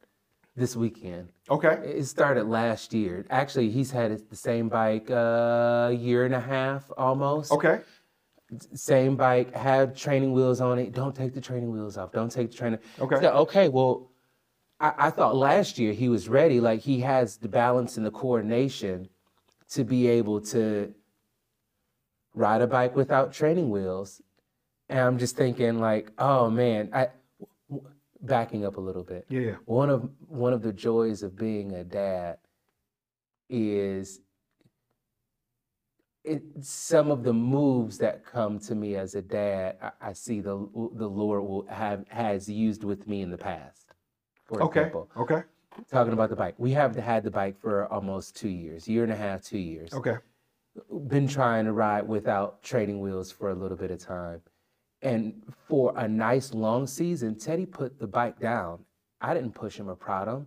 this 0.60 0.76
weekend. 0.76 1.32
Okay. 1.50 1.80
It 1.84 2.04
started 2.04 2.44
last 2.44 2.92
year. 2.92 3.26
Actually, 3.30 3.70
he's 3.70 3.90
had 3.90 4.16
the 4.28 4.36
same 4.36 4.68
bike 4.68 5.08
a 5.10 5.96
year 5.98 6.26
and 6.26 6.34
a 6.34 6.40
half 6.40 6.90
almost. 6.96 7.50
Okay. 7.50 7.80
Same 8.74 9.16
bike, 9.16 9.54
had 9.54 9.96
training 9.96 10.32
wheels 10.32 10.60
on 10.60 10.78
it. 10.78 10.92
Don't 10.92 11.16
take 11.16 11.34
the 11.34 11.40
training 11.40 11.72
wheels 11.72 11.96
off. 11.96 12.12
Don't 12.12 12.30
take 12.30 12.50
the 12.50 12.56
training. 12.56 12.78
Okay. 13.00 13.20
So, 13.20 13.30
okay, 13.44 13.68
well, 13.68 14.10
I, 14.78 14.92
I 14.98 15.10
thought 15.10 15.34
last 15.34 15.78
year 15.78 15.92
he 15.92 16.08
was 16.08 16.28
ready. 16.28 16.60
Like 16.60 16.80
he 16.80 17.00
has 17.00 17.38
the 17.38 17.48
balance 17.48 17.96
and 17.96 18.04
the 18.04 18.10
coordination 18.10 19.08
to 19.70 19.82
be 19.82 20.08
able 20.08 20.40
to 20.42 20.92
ride 22.34 22.60
a 22.60 22.66
bike 22.66 22.94
without 22.94 23.32
training 23.32 23.70
wheels. 23.70 24.20
And 24.88 24.98
I'm 24.98 25.18
just 25.18 25.36
thinking, 25.36 25.78
like, 25.78 26.10
oh 26.18 26.50
man, 26.50 26.90
I 26.92 27.08
backing 28.22 28.64
up 28.64 28.76
a 28.76 28.80
little 28.80 29.04
bit. 29.04 29.26
Yeah. 29.28 29.56
One 29.64 29.90
of 29.90 30.10
one 30.28 30.52
of 30.52 30.62
the 30.62 30.72
joys 30.72 31.22
of 31.22 31.36
being 31.36 31.72
a 31.72 31.84
dad 31.84 32.38
is 33.48 34.20
it, 36.24 36.42
some 36.60 37.10
of 37.10 37.22
the 37.24 37.32
moves 37.32 37.98
that 37.98 38.24
come 38.24 38.58
to 38.60 38.74
me 38.74 38.96
as 38.96 39.14
a 39.14 39.22
dad. 39.22 39.76
I, 39.82 39.90
I 40.08 40.12
see 40.12 40.40
the 40.40 40.56
the 40.94 41.08
Lord 41.08 41.42
will 41.44 41.66
have 41.68 42.06
has 42.08 42.48
used 42.48 42.84
with 42.84 43.06
me 43.08 43.22
in 43.22 43.30
the 43.30 43.38
past. 43.38 43.94
For 44.44 44.62
Okay. 44.62 44.80
example, 44.80 45.10
Okay. 45.16 45.42
talking 45.90 46.12
about 46.12 46.30
the 46.30 46.36
bike, 46.36 46.54
we 46.58 46.72
have 46.72 46.94
had 46.96 47.22
the 47.24 47.30
bike 47.30 47.58
for 47.58 47.86
almost 47.86 48.36
two 48.36 48.48
years, 48.48 48.88
year 48.88 49.04
and 49.04 49.12
a 49.12 49.16
half, 49.16 49.42
two 49.42 49.58
years 49.58 49.92
Okay. 49.94 50.16
been 51.08 51.26
trying 51.26 51.64
to 51.64 51.72
ride 51.72 52.06
without 52.06 52.62
training 52.62 53.00
wheels 53.00 53.30
for 53.30 53.50
a 53.50 53.54
little 53.54 53.76
bit 53.76 53.90
of 53.90 53.98
time. 53.98 54.40
And 55.02 55.42
for 55.68 55.92
a 55.96 56.06
nice 56.06 56.52
long 56.52 56.86
season, 56.86 57.36
Teddy 57.38 57.66
put 57.66 57.98
the 57.98 58.06
bike 58.06 58.38
down. 58.38 58.80
I 59.20 59.34
didn't 59.34 59.52
push 59.54 59.76
him 59.78 59.88
or 59.88 59.94
prod 59.96 60.28
him. 60.28 60.46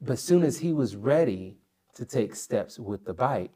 But 0.00 0.14
as 0.14 0.22
soon 0.22 0.42
as 0.42 0.58
he 0.58 0.72
was 0.72 0.96
ready 0.96 1.56
to 1.94 2.04
take 2.04 2.34
steps 2.34 2.78
with 2.78 3.04
the 3.04 3.14
bike, 3.14 3.50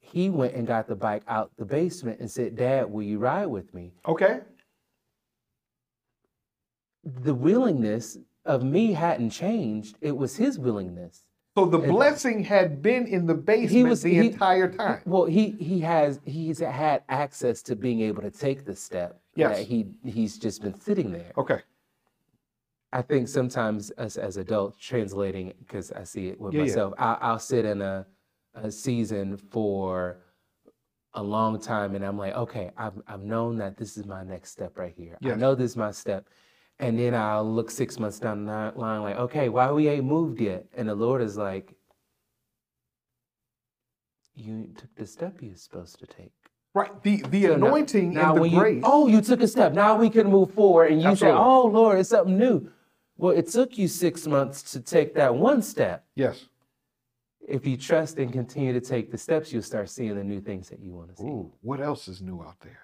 he 0.00 0.28
went 0.28 0.54
and 0.54 0.66
got 0.66 0.88
the 0.88 0.96
bike 0.96 1.22
out 1.28 1.52
the 1.56 1.64
basement 1.64 2.20
and 2.20 2.30
said, 2.30 2.56
Dad, 2.56 2.90
will 2.90 3.02
you 3.02 3.18
ride 3.18 3.46
with 3.46 3.72
me? 3.72 3.92
Okay. 4.06 4.40
The 7.04 7.34
willingness 7.34 8.18
of 8.44 8.62
me 8.62 8.92
hadn't 8.92 9.30
changed. 9.30 9.96
It 10.00 10.16
was 10.16 10.36
his 10.36 10.58
willingness. 10.58 11.26
So 11.56 11.66
the 11.66 11.78
blessing 11.78 12.44
had 12.44 12.80
been 12.82 13.06
in 13.06 13.26
the 13.26 13.34
basement 13.34 13.88
was- 13.88 14.02
the 14.02 14.14
he- 14.14 14.26
entire 14.28 14.72
time. 14.72 15.02
Well, 15.04 15.24
he 15.24 15.50
he 15.50 15.80
has 15.80 16.20
he's 16.24 16.58
had 16.60 17.02
access 17.08 17.62
to 17.62 17.76
being 17.76 18.00
able 18.00 18.22
to 18.22 18.30
take 18.30 18.64
the 18.64 18.76
step. 18.76 19.19
Yes. 19.34 19.58
That 19.58 19.66
he 19.66 19.86
he's 20.04 20.38
just 20.38 20.62
been 20.62 20.78
sitting 20.78 21.12
there. 21.12 21.32
Okay. 21.38 21.60
I 22.92 23.02
think 23.02 23.28
sometimes 23.28 23.92
us 23.98 24.16
as 24.16 24.36
adults 24.36 24.76
translating 24.78 25.52
because 25.60 25.92
I 25.92 26.02
see 26.02 26.26
it 26.28 26.40
with 26.40 26.52
Yeah, 26.52 26.60
yeah. 26.60 26.66
myself. 26.66 26.94
I, 26.98 27.16
I'll 27.20 27.38
sit 27.38 27.64
in 27.64 27.80
a 27.82 28.06
a 28.54 28.70
season 28.70 29.36
for 29.36 30.18
a 31.14 31.22
long 31.22 31.60
time, 31.60 31.94
and 31.94 32.04
I'm 32.04 32.18
like, 32.18 32.34
okay, 32.34 32.70
I've 32.76 33.00
I've 33.06 33.22
known 33.22 33.58
that 33.58 33.76
this 33.76 33.96
is 33.96 34.06
my 34.06 34.24
next 34.24 34.50
step 34.50 34.76
right 34.76 34.92
here. 34.96 35.16
I 35.24 35.34
know 35.36 35.54
this 35.54 35.72
is 35.72 35.76
my 35.76 35.92
step, 35.92 36.28
and 36.80 36.98
then 36.98 37.14
I'll 37.14 37.48
look 37.48 37.70
six 37.70 37.98
months 38.00 38.18
down 38.18 38.44
the 38.44 38.72
line, 38.74 39.02
like, 39.02 39.16
okay, 39.16 39.48
why 39.48 39.70
we 39.70 39.88
ain't 39.88 40.04
moved 40.04 40.40
yet? 40.40 40.66
And 40.76 40.88
the 40.88 40.94
Lord 40.94 41.22
is 41.22 41.36
like, 41.36 41.74
you 44.34 44.72
took 44.76 44.94
the 44.96 45.06
step 45.06 45.38
you're 45.40 45.54
supposed 45.54 45.98
to 46.00 46.06
take. 46.06 46.32
Right. 46.74 47.02
The 47.02 47.22
the 47.30 47.42
So 47.46 47.52
anointing 47.54 48.14
now 48.14 48.36
and 48.36 48.44
the 48.44 48.48
grace. 48.50 48.76
You, 48.76 48.82
oh, 48.84 49.06
you 49.08 49.20
took 49.20 49.40
a 49.42 49.48
step. 49.48 49.72
Now 49.72 49.96
we 49.96 50.08
can 50.08 50.28
move 50.30 50.52
forward. 50.52 50.92
And 50.92 51.02
you 51.02 51.16
say, 51.16 51.30
oh, 51.30 51.66
Lord, 51.66 51.98
it's 51.98 52.10
something 52.10 52.38
new. 52.38 52.70
Well, 53.16 53.32
it 53.36 53.48
took 53.48 53.76
you 53.76 53.88
six 53.88 54.26
months 54.26 54.62
to 54.72 54.80
take 54.80 55.14
that 55.14 55.34
one 55.34 55.62
step. 55.62 56.04
yes. 56.14 56.46
If 57.48 57.66
you 57.66 57.76
trust 57.76 58.18
and 58.18 58.32
continue 58.32 58.72
to 58.72 58.80
take 58.80 59.10
the 59.10 59.18
steps, 59.18 59.52
you'll 59.52 59.62
start 59.62 59.88
seeing 59.88 60.14
the 60.14 60.22
new 60.22 60.40
things 60.40 60.68
that 60.68 60.78
you 60.78 60.92
want 60.92 61.08
to 61.10 61.16
see. 61.16 61.24
Ooh, 61.28 61.50
what 61.62 61.80
else 61.80 62.06
is 62.06 62.22
new 62.22 62.40
out 62.42 62.60
there? 62.60 62.78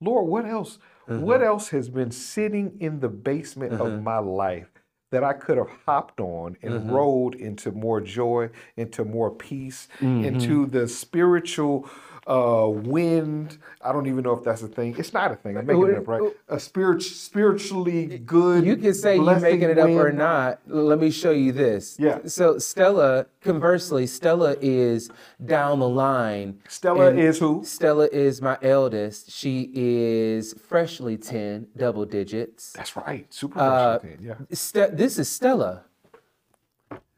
Lord, 0.00 0.26
what 0.26 0.44
else? 0.46 0.78
Uh-huh. 1.08 1.20
What 1.20 1.40
else 1.42 1.68
has 1.68 1.88
been 1.88 2.10
sitting 2.10 2.76
in 2.80 2.98
the 2.98 3.08
basement 3.08 3.74
of 3.74 4.02
my 4.02 4.18
life 4.18 4.72
that 5.12 5.22
I 5.22 5.34
could 5.34 5.56
have 5.58 5.68
hopped 5.86 6.20
on 6.20 6.56
and 6.62 6.74
Uh-huh. 6.74 6.92
rolled 6.92 7.34
into 7.36 7.70
more 7.70 8.00
joy, 8.00 8.50
into 8.76 9.04
more 9.04 9.30
peace, 9.30 9.86
Mm-hmm. 10.00 10.24
into 10.24 10.66
the 10.66 10.88
spiritual 10.88 11.88
uh, 12.30 12.68
wind? 12.68 13.58
I 13.82 13.92
don't 13.92 14.06
even 14.06 14.22
know 14.22 14.32
if 14.32 14.44
that's 14.44 14.62
a 14.62 14.68
thing. 14.68 14.94
It's 14.96 15.12
not 15.12 15.32
a 15.32 15.36
thing. 15.36 15.56
I'm 15.56 15.66
making 15.66 15.88
it 15.88 15.98
up, 15.98 16.06
right? 16.06 16.22
A 16.48 16.60
spirit, 16.60 17.02
spiritually 17.02 18.18
good. 18.18 18.64
You 18.64 18.76
can 18.76 18.94
say 18.94 19.16
you're 19.16 19.40
making 19.40 19.68
it 19.70 19.78
up 19.78 19.90
or 19.90 20.12
not. 20.12 20.60
Let 20.66 21.00
me 21.00 21.10
show 21.10 21.32
you 21.32 21.50
this. 21.50 21.96
Yeah. 21.98 22.20
So 22.26 22.58
Stella, 22.58 23.26
conversely, 23.40 24.06
Stella 24.06 24.54
is 24.60 25.10
down 25.44 25.80
the 25.80 25.88
line. 25.88 26.60
Stella 26.68 27.12
is 27.12 27.38
who? 27.38 27.64
Stella 27.64 28.08
is 28.12 28.40
my 28.40 28.56
eldest. 28.62 29.30
She 29.30 29.70
is 29.74 30.54
freshly 30.54 31.16
10, 31.16 31.66
double 31.76 32.04
digits. 32.04 32.72
That's 32.74 32.94
right. 32.96 33.26
Super 33.32 33.58
Uh, 33.58 33.98
Christian, 33.98 34.24
yeah. 34.24 34.34
Ste- 34.52 34.96
this 34.96 35.18
is 35.18 35.28
Stella. 35.28 35.82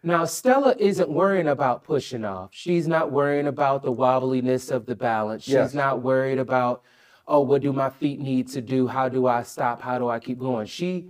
Now, 0.02 0.24
Stella 0.24 0.74
isn't 0.78 1.08
worrying 1.08 1.46
about 1.48 1.84
pushing 1.84 2.24
off. 2.24 2.50
She's 2.52 2.88
not 2.88 3.12
worrying 3.12 3.46
about 3.46 3.82
the 3.82 3.92
wobbliness 3.92 4.70
of 4.70 4.84
the 4.86 4.96
balance. 4.96 5.44
She's 5.44 5.54
Yes. 5.54 5.74
not 5.74 6.02
worried 6.02 6.38
about, 6.38 6.82
oh, 7.28 7.40
what 7.40 7.62
do 7.62 7.72
my 7.72 7.88
feet 7.90 8.20
need 8.20 8.48
to 8.48 8.60
do? 8.60 8.88
How 8.88 9.08
do 9.08 9.26
I 9.28 9.42
stop? 9.42 9.80
How 9.80 9.98
do 9.98 10.08
I 10.08 10.18
keep 10.18 10.40
going? 10.40 10.66
She, 10.66 11.06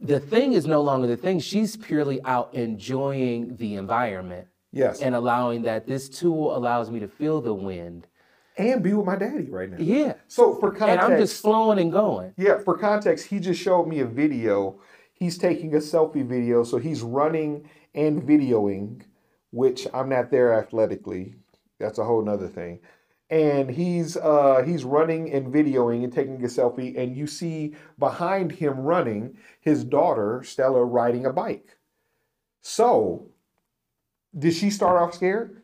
the 0.00 0.20
thing 0.20 0.52
is 0.52 0.66
no 0.66 0.82
longer 0.82 1.06
the 1.06 1.16
thing. 1.16 1.40
She's 1.40 1.76
purely 1.78 2.22
out 2.24 2.52
enjoying 2.52 3.56
the 3.56 3.76
environment 3.76 4.48
Yes. 4.70 5.00
and 5.00 5.14
allowing 5.14 5.62
that 5.62 5.86
this 5.86 6.08
tool 6.10 6.54
allows 6.54 6.90
me 6.90 7.00
to 7.00 7.08
feel 7.08 7.40
the 7.40 7.54
wind. 7.54 8.06
and 8.58 8.82
be 8.82 8.92
with 8.92 9.06
my 9.06 9.16
daddy 9.16 9.48
right 9.48 9.70
now. 9.70 9.76
Yeah. 9.78 10.14
So 10.28 10.54
for 10.56 10.70
context, 10.70 11.02
And 11.04 11.14
I'm 11.14 11.18
just 11.18 11.40
flowing 11.40 11.78
and 11.78 11.90
going. 11.90 12.34
Yeah, 12.36 12.58
for 12.58 12.76
context, 12.76 13.28
he 13.28 13.38
just 13.40 13.58
showed 13.58 13.86
me 13.86 14.00
a 14.00 14.04
video. 14.04 14.80
He's 15.14 15.38
taking 15.38 15.74
a 15.74 15.78
selfie 15.78 16.26
video, 16.26 16.62
so 16.64 16.76
he's 16.76 17.00
running 17.00 17.70
and 17.94 18.22
videoing, 18.22 19.02
which 19.50 19.86
I'm 19.92 20.08
not 20.08 20.30
there 20.30 20.52
athletically. 20.54 21.34
That's 21.78 21.98
a 21.98 22.04
whole 22.04 22.22
nother 22.24 22.48
thing. 22.48 22.80
And 23.30 23.70
he's 23.70 24.16
uh, 24.16 24.62
he's 24.66 24.82
running 24.84 25.32
and 25.32 25.52
videoing 25.54 26.02
and 26.02 26.12
taking 26.12 26.42
a 26.44 26.48
selfie, 26.48 26.98
and 26.98 27.16
you 27.16 27.26
see 27.28 27.74
behind 27.98 28.50
him 28.52 28.80
running 28.80 29.36
his 29.60 29.84
daughter 29.84 30.42
Stella 30.44 30.84
riding 30.84 31.26
a 31.26 31.32
bike. 31.32 31.76
So, 32.62 33.28
did 34.36 34.52
she 34.52 34.68
start 34.70 35.00
off 35.00 35.14
scared 35.14 35.62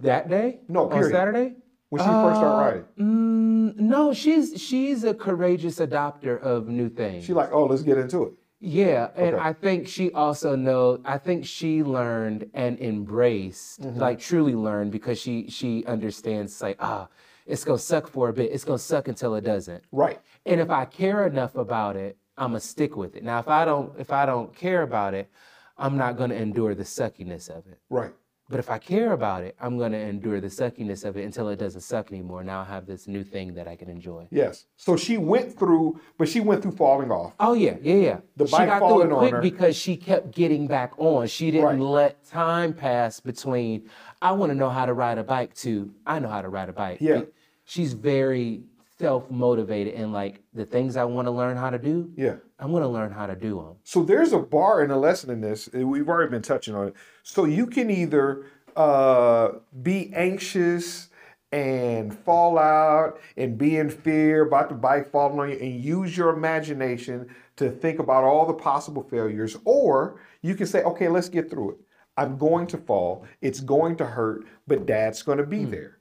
That 0.00 0.28
day? 0.30 0.60
No, 0.68 0.90
On. 0.90 1.10
Saturday? 1.10 1.56
when 1.90 2.00
she 2.02 2.08
first 2.08 2.36
started 2.40 2.56
Uh, 2.56 2.64
riding? 2.64 2.84
Mm, 2.98 3.76
no, 3.76 4.12
she's 4.14 4.60
she's 4.60 5.04
a 5.04 5.12
courageous 5.14 5.78
adopter 5.78 6.40
of 6.40 6.66
new 6.66 6.88
things. 6.88 7.24
She 7.24 7.32
like, 7.34 7.52
oh, 7.52 7.66
let's 7.66 7.82
get 7.82 7.98
into 7.98 8.22
it. 8.24 8.32
Yeah, 8.64 9.10
and 9.16 9.34
Okay. 9.36 9.44
I 9.44 9.52
think 9.52 9.86
she 9.88 10.10
also 10.12 10.56
knows. 10.56 11.00
I 11.04 11.18
think 11.18 11.44
she 11.44 11.82
learned 11.82 12.50
and 12.54 12.78
embraced, 12.80 13.82
Mm-hmm. 13.82 13.98
like 14.00 14.18
truly 14.18 14.54
learned, 14.54 14.90
because 14.92 15.18
she 15.20 15.48
she 15.48 15.84
understands. 15.86 16.60
Like, 16.62 16.76
ah, 16.80 17.08
it's 17.46 17.64
gonna 17.64 17.78
suck 17.78 18.08
for 18.08 18.28
a 18.28 18.32
bit. 18.32 18.50
It's 18.52 18.64
gonna 18.64 18.78
suck 18.78 19.08
until 19.08 19.34
it 19.34 19.42
doesn't. 19.44 19.84
Right. 19.92 20.20
And 20.46 20.60
if 20.60 20.70
I 20.70 20.84
care 20.86 21.26
enough 21.26 21.54
about 21.56 21.96
it, 21.96 22.16
I'm 22.38 22.50
gonna 22.50 22.60
stick 22.60 22.96
with 22.96 23.16
it. 23.16 23.22
Now, 23.22 23.38
if 23.38 23.48
I 23.48 23.64
don't, 23.64 23.92
if 23.98 24.10
I 24.12 24.24
don't 24.26 24.54
care 24.54 24.82
about 24.82 25.14
it, 25.14 25.30
I'm 25.76 25.96
not 25.96 26.16
gonna 26.16 26.34
endure 26.34 26.74
the 26.74 26.84
suckiness 26.84 27.48
of 27.48 27.66
it. 27.66 27.78
Right. 27.90 28.12
But 28.50 28.58
if 28.60 28.68
I 28.68 28.76
care 28.78 29.12
about 29.12 29.42
it, 29.42 29.56
I'm 29.58 29.78
going 29.78 29.92
to 29.92 29.98
endure 29.98 30.38
the 30.38 30.48
suckiness 30.50 31.04
of 31.04 31.16
it 31.16 31.24
until 31.24 31.48
it 31.48 31.56
doesn't 31.58 31.80
suck 31.80 32.12
anymore. 32.12 32.44
Now 32.44 32.60
I 32.60 32.64
have 32.64 32.84
this 32.86 33.08
new 33.08 33.24
thing 33.24 33.54
that 33.54 33.66
I 33.66 33.74
can 33.74 33.88
enjoy. 33.88 34.28
Yes. 34.30 34.66
So 34.76 34.96
she 34.98 35.16
went 35.16 35.58
through, 35.58 35.98
but 36.18 36.28
she 36.28 36.40
went 36.40 36.60
through 36.62 36.72
falling 36.72 37.10
off. 37.10 37.34
Oh 37.40 37.54
yeah, 37.54 37.76
yeah, 37.80 37.94
yeah. 37.94 38.18
The 38.36 38.44
bike 38.44 38.60
she 38.62 38.66
got 38.66 38.78
through 38.80 38.88
falling 38.88 39.10
it 39.10 39.12
on 39.14 39.18
quick 39.20 39.32
her. 39.32 39.40
because 39.40 39.76
she 39.76 39.96
kept 39.96 40.34
getting 40.34 40.66
back 40.66 40.92
on. 40.98 41.26
She 41.26 41.50
didn't 41.50 41.64
Right. 41.66 41.78
let 41.80 42.24
time 42.26 42.74
pass 42.74 43.18
between 43.18 43.88
I 44.20 44.32
want 44.32 44.50
to 44.50 44.54
know 44.54 44.68
how 44.68 44.84
to 44.84 44.92
ride 44.92 45.16
a 45.16 45.24
bike 45.24 45.54
to 45.56 45.90
I 46.06 46.18
know 46.18 46.28
how 46.28 46.42
to 46.42 46.48
ride 46.50 46.68
a 46.68 46.72
bike. 46.74 46.98
Yeah. 47.00 47.22
She's 47.64 47.94
very 47.94 48.62
self-motivated 49.04 49.92
and 49.94 50.14
like 50.14 50.40
the 50.54 50.64
things 50.64 50.96
I 50.96 51.04
want 51.04 51.26
to 51.26 51.30
learn 51.30 51.58
how 51.58 51.68
to 51.68 51.78
do, 51.78 52.10
Yeah. 52.16 52.36
I'm 52.58 52.70
going 52.70 52.82
to 52.82 52.88
learn 52.88 53.12
how 53.12 53.26
to 53.26 53.36
do 53.36 53.56
them. 53.56 53.76
So 53.82 54.02
there's 54.02 54.32
a 54.32 54.38
bar 54.38 54.80
and 54.80 54.90
a 54.90 54.96
lesson 54.96 55.28
in 55.28 55.42
this. 55.42 55.68
We've 55.72 56.08
already 56.08 56.30
been 56.30 56.40
touching 56.40 56.74
on 56.74 56.88
it. 56.88 56.94
So 57.22 57.44
you 57.44 57.66
can 57.66 57.90
either 57.90 58.46
uh, 58.76 59.48
be 59.82 60.10
anxious 60.14 61.10
and 61.52 62.16
fall 62.20 62.58
out 62.58 63.20
and 63.36 63.58
be 63.58 63.76
in 63.76 63.90
fear 63.90 64.46
about 64.46 64.70
the 64.70 64.74
bike 64.74 65.10
falling 65.10 65.38
on 65.38 65.50
you 65.50 65.58
and 65.58 65.84
use 65.84 66.16
your 66.16 66.30
imagination 66.30 67.28
to 67.56 67.70
think 67.70 67.98
about 67.98 68.24
all 68.24 68.46
the 68.46 68.54
possible 68.54 69.02
failures, 69.02 69.56
or 69.66 70.18
you 70.40 70.54
can 70.54 70.66
say, 70.66 70.82
okay, 70.82 71.08
let's 71.08 71.28
get 71.28 71.50
through 71.50 71.72
it. 71.72 71.76
I'm 72.16 72.38
going 72.38 72.66
to 72.68 72.78
fall. 72.78 73.26
It's 73.42 73.60
going 73.60 73.96
to 73.96 74.06
hurt, 74.06 74.46
but 74.66 74.86
dad's 74.86 75.22
going 75.22 75.38
to 75.38 75.46
be 75.46 75.64
there. 75.66 75.98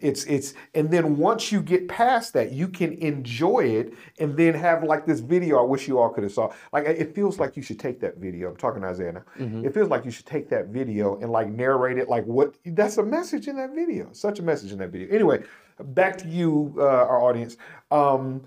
It's 0.00 0.24
it's 0.24 0.54
and 0.74 0.90
then 0.90 1.16
once 1.16 1.52
you 1.52 1.60
get 1.62 1.88
past 1.88 2.32
that, 2.34 2.52
you 2.52 2.68
can 2.68 2.92
enjoy 2.94 3.60
it 3.60 3.94
and 4.18 4.36
then 4.36 4.54
have 4.54 4.82
like 4.84 5.06
this 5.06 5.20
video. 5.20 5.58
I 5.58 5.62
wish 5.62 5.88
you 5.88 5.98
all 5.98 6.10
could 6.10 6.24
have 6.24 6.32
saw. 6.32 6.52
Like 6.72 6.84
it 6.86 7.14
feels 7.14 7.38
like 7.38 7.56
you 7.56 7.62
should 7.62 7.80
take 7.80 8.00
that 8.00 8.18
video. 8.18 8.50
I'm 8.50 8.56
talking 8.56 8.82
to 8.82 8.88
Isaiah 8.88 9.12
now. 9.12 9.24
It 9.64 9.74
feels 9.74 9.88
like 9.88 10.04
you 10.04 10.10
should 10.10 10.26
take 10.26 10.48
that 10.50 10.66
video 10.68 11.18
and 11.20 11.30
like 11.30 11.48
narrate 11.48 11.98
it. 11.98 12.08
Like 12.08 12.24
what? 12.24 12.54
That's 12.64 12.98
a 12.98 13.02
message 13.04 13.48
in 13.48 13.56
that 13.56 13.74
video. 13.74 14.08
Such 14.12 14.38
a 14.38 14.42
message 14.42 14.72
in 14.72 14.78
that 14.78 14.90
video. 14.90 15.08
Anyway, 15.14 15.42
back 15.78 16.16
to 16.18 16.28
you, 16.28 16.74
uh, 16.78 16.82
our 16.82 17.20
audience. 17.22 17.56
Um, 17.90 18.42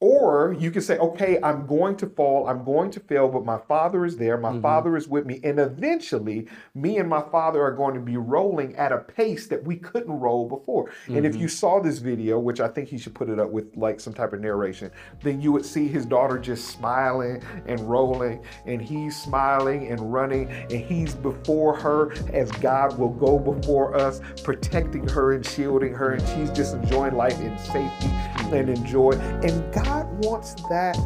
or 0.00 0.56
you 0.58 0.70
can 0.70 0.80
say, 0.80 0.96
okay, 0.96 1.38
I'm 1.42 1.66
going 1.66 1.94
to 1.96 2.06
fall, 2.06 2.48
I'm 2.48 2.64
going 2.64 2.90
to 2.92 3.00
fail, 3.00 3.28
but 3.28 3.44
my 3.44 3.58
father 3.58 4.06
is 4.06 4.16
there, 4.16 4.38
my 4.38 4.50
mm-hmm. 4.50 4.62
father 4.62 4.96
is 4.96 5.06
with 5.06 5.26
me, 5.26 5.40
and 5.44 5.60
eventually 5.60 6.48
me 6.74 6.96
and 6.96 7.08
my 7.08 7.20
father 7.30 7.62
are 7.62 7.72
going 7.72 7.94
to 7.94 8.00
be 8.00 8.16
rolling 8.16 8.74
at 8.76 8.92
a 8.92 8.98
pace 8.98 9.46
that 9.48 9.62
we 9.62 9.76
couldn't 9.76 10.10
roll 10.10 10.48
before. 10.48 10.90
And 11.08 11.26
if 11.26 11.34
you 11.34 11.46
mm-hmm. 11.46 11.48
saw 11.48 11.82
this 11.82 11.98
video, 11.98 12.38
which 12.38 12.60
I 12.60 12.68
think 12.68 12.88
he 12.88 12.96
should 12.96 13.14
put 13.14 13.28
it 13.28 13.38
up 13.38 13.50
with 13.50 13.76
like 13.76 14.00
some 14.00 14.14
type 14.14 14.32
of 14.32 14.40
narration, 14.40 14.90
then 15.22 15.38
you 15.38 15.52
would 15.52 15.66
see 15.66 15.86
his 15.86 16.06
daughter 16.06 16.38
just 16.38 16.68
smiling 16.68 17.42
and 17.66 17.78
rolling, 17.80 18.42
and 18.64 18.80
he's 18.80 19.20
smiling 19.20 19.88
and 19.88 20.00
running, 20.10 20.48
and 20.48 20.72
he's 20.72 21.14
before 21.14 21.76
her 21.76 22.12
as 22.32 22.50
God 22.52 22.98
will 22.98 23.12
go 23.12 23.38
before 23.38 23.94
us, 23.94 24.22
protecting 24.42 25.06
her 25.08 25.34
and 25.34 25.44
shielding 25.44 25.92
her, 25.92 26.12
and 26.12 26.26
she's 26.28 26.50
just 26.56 26.74
enjoying 26.74 27.14
life 27.14 27.38
in 27.40 27.58
safety 27.58 28.08
and 28.52 28.68
enjoy. 28.68 29.12
And 29.12 29.72
God 29.72 30.06
wants 30.24 30.54
that 30.68 30.96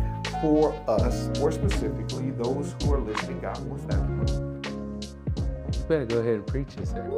for 0.40 0.74
us, 0.88 1.30
more 1.38 1.52
specifically, 1.52 2.30
those 2.30 2.74
who 2.82 2.92
are 2.92 3.00
listening. 3.00 3.40
God 3.40 3.58
wants 3.66 3.84
that. 3.86 4.04
You 5.72 5.84
better 5.88 6.06
go 6.06 6.18
ahead 6.18 6.34
and 6.34 6.46
preach 6.46 6.76
it, 6.78 6.88
sir. 6.88 7.10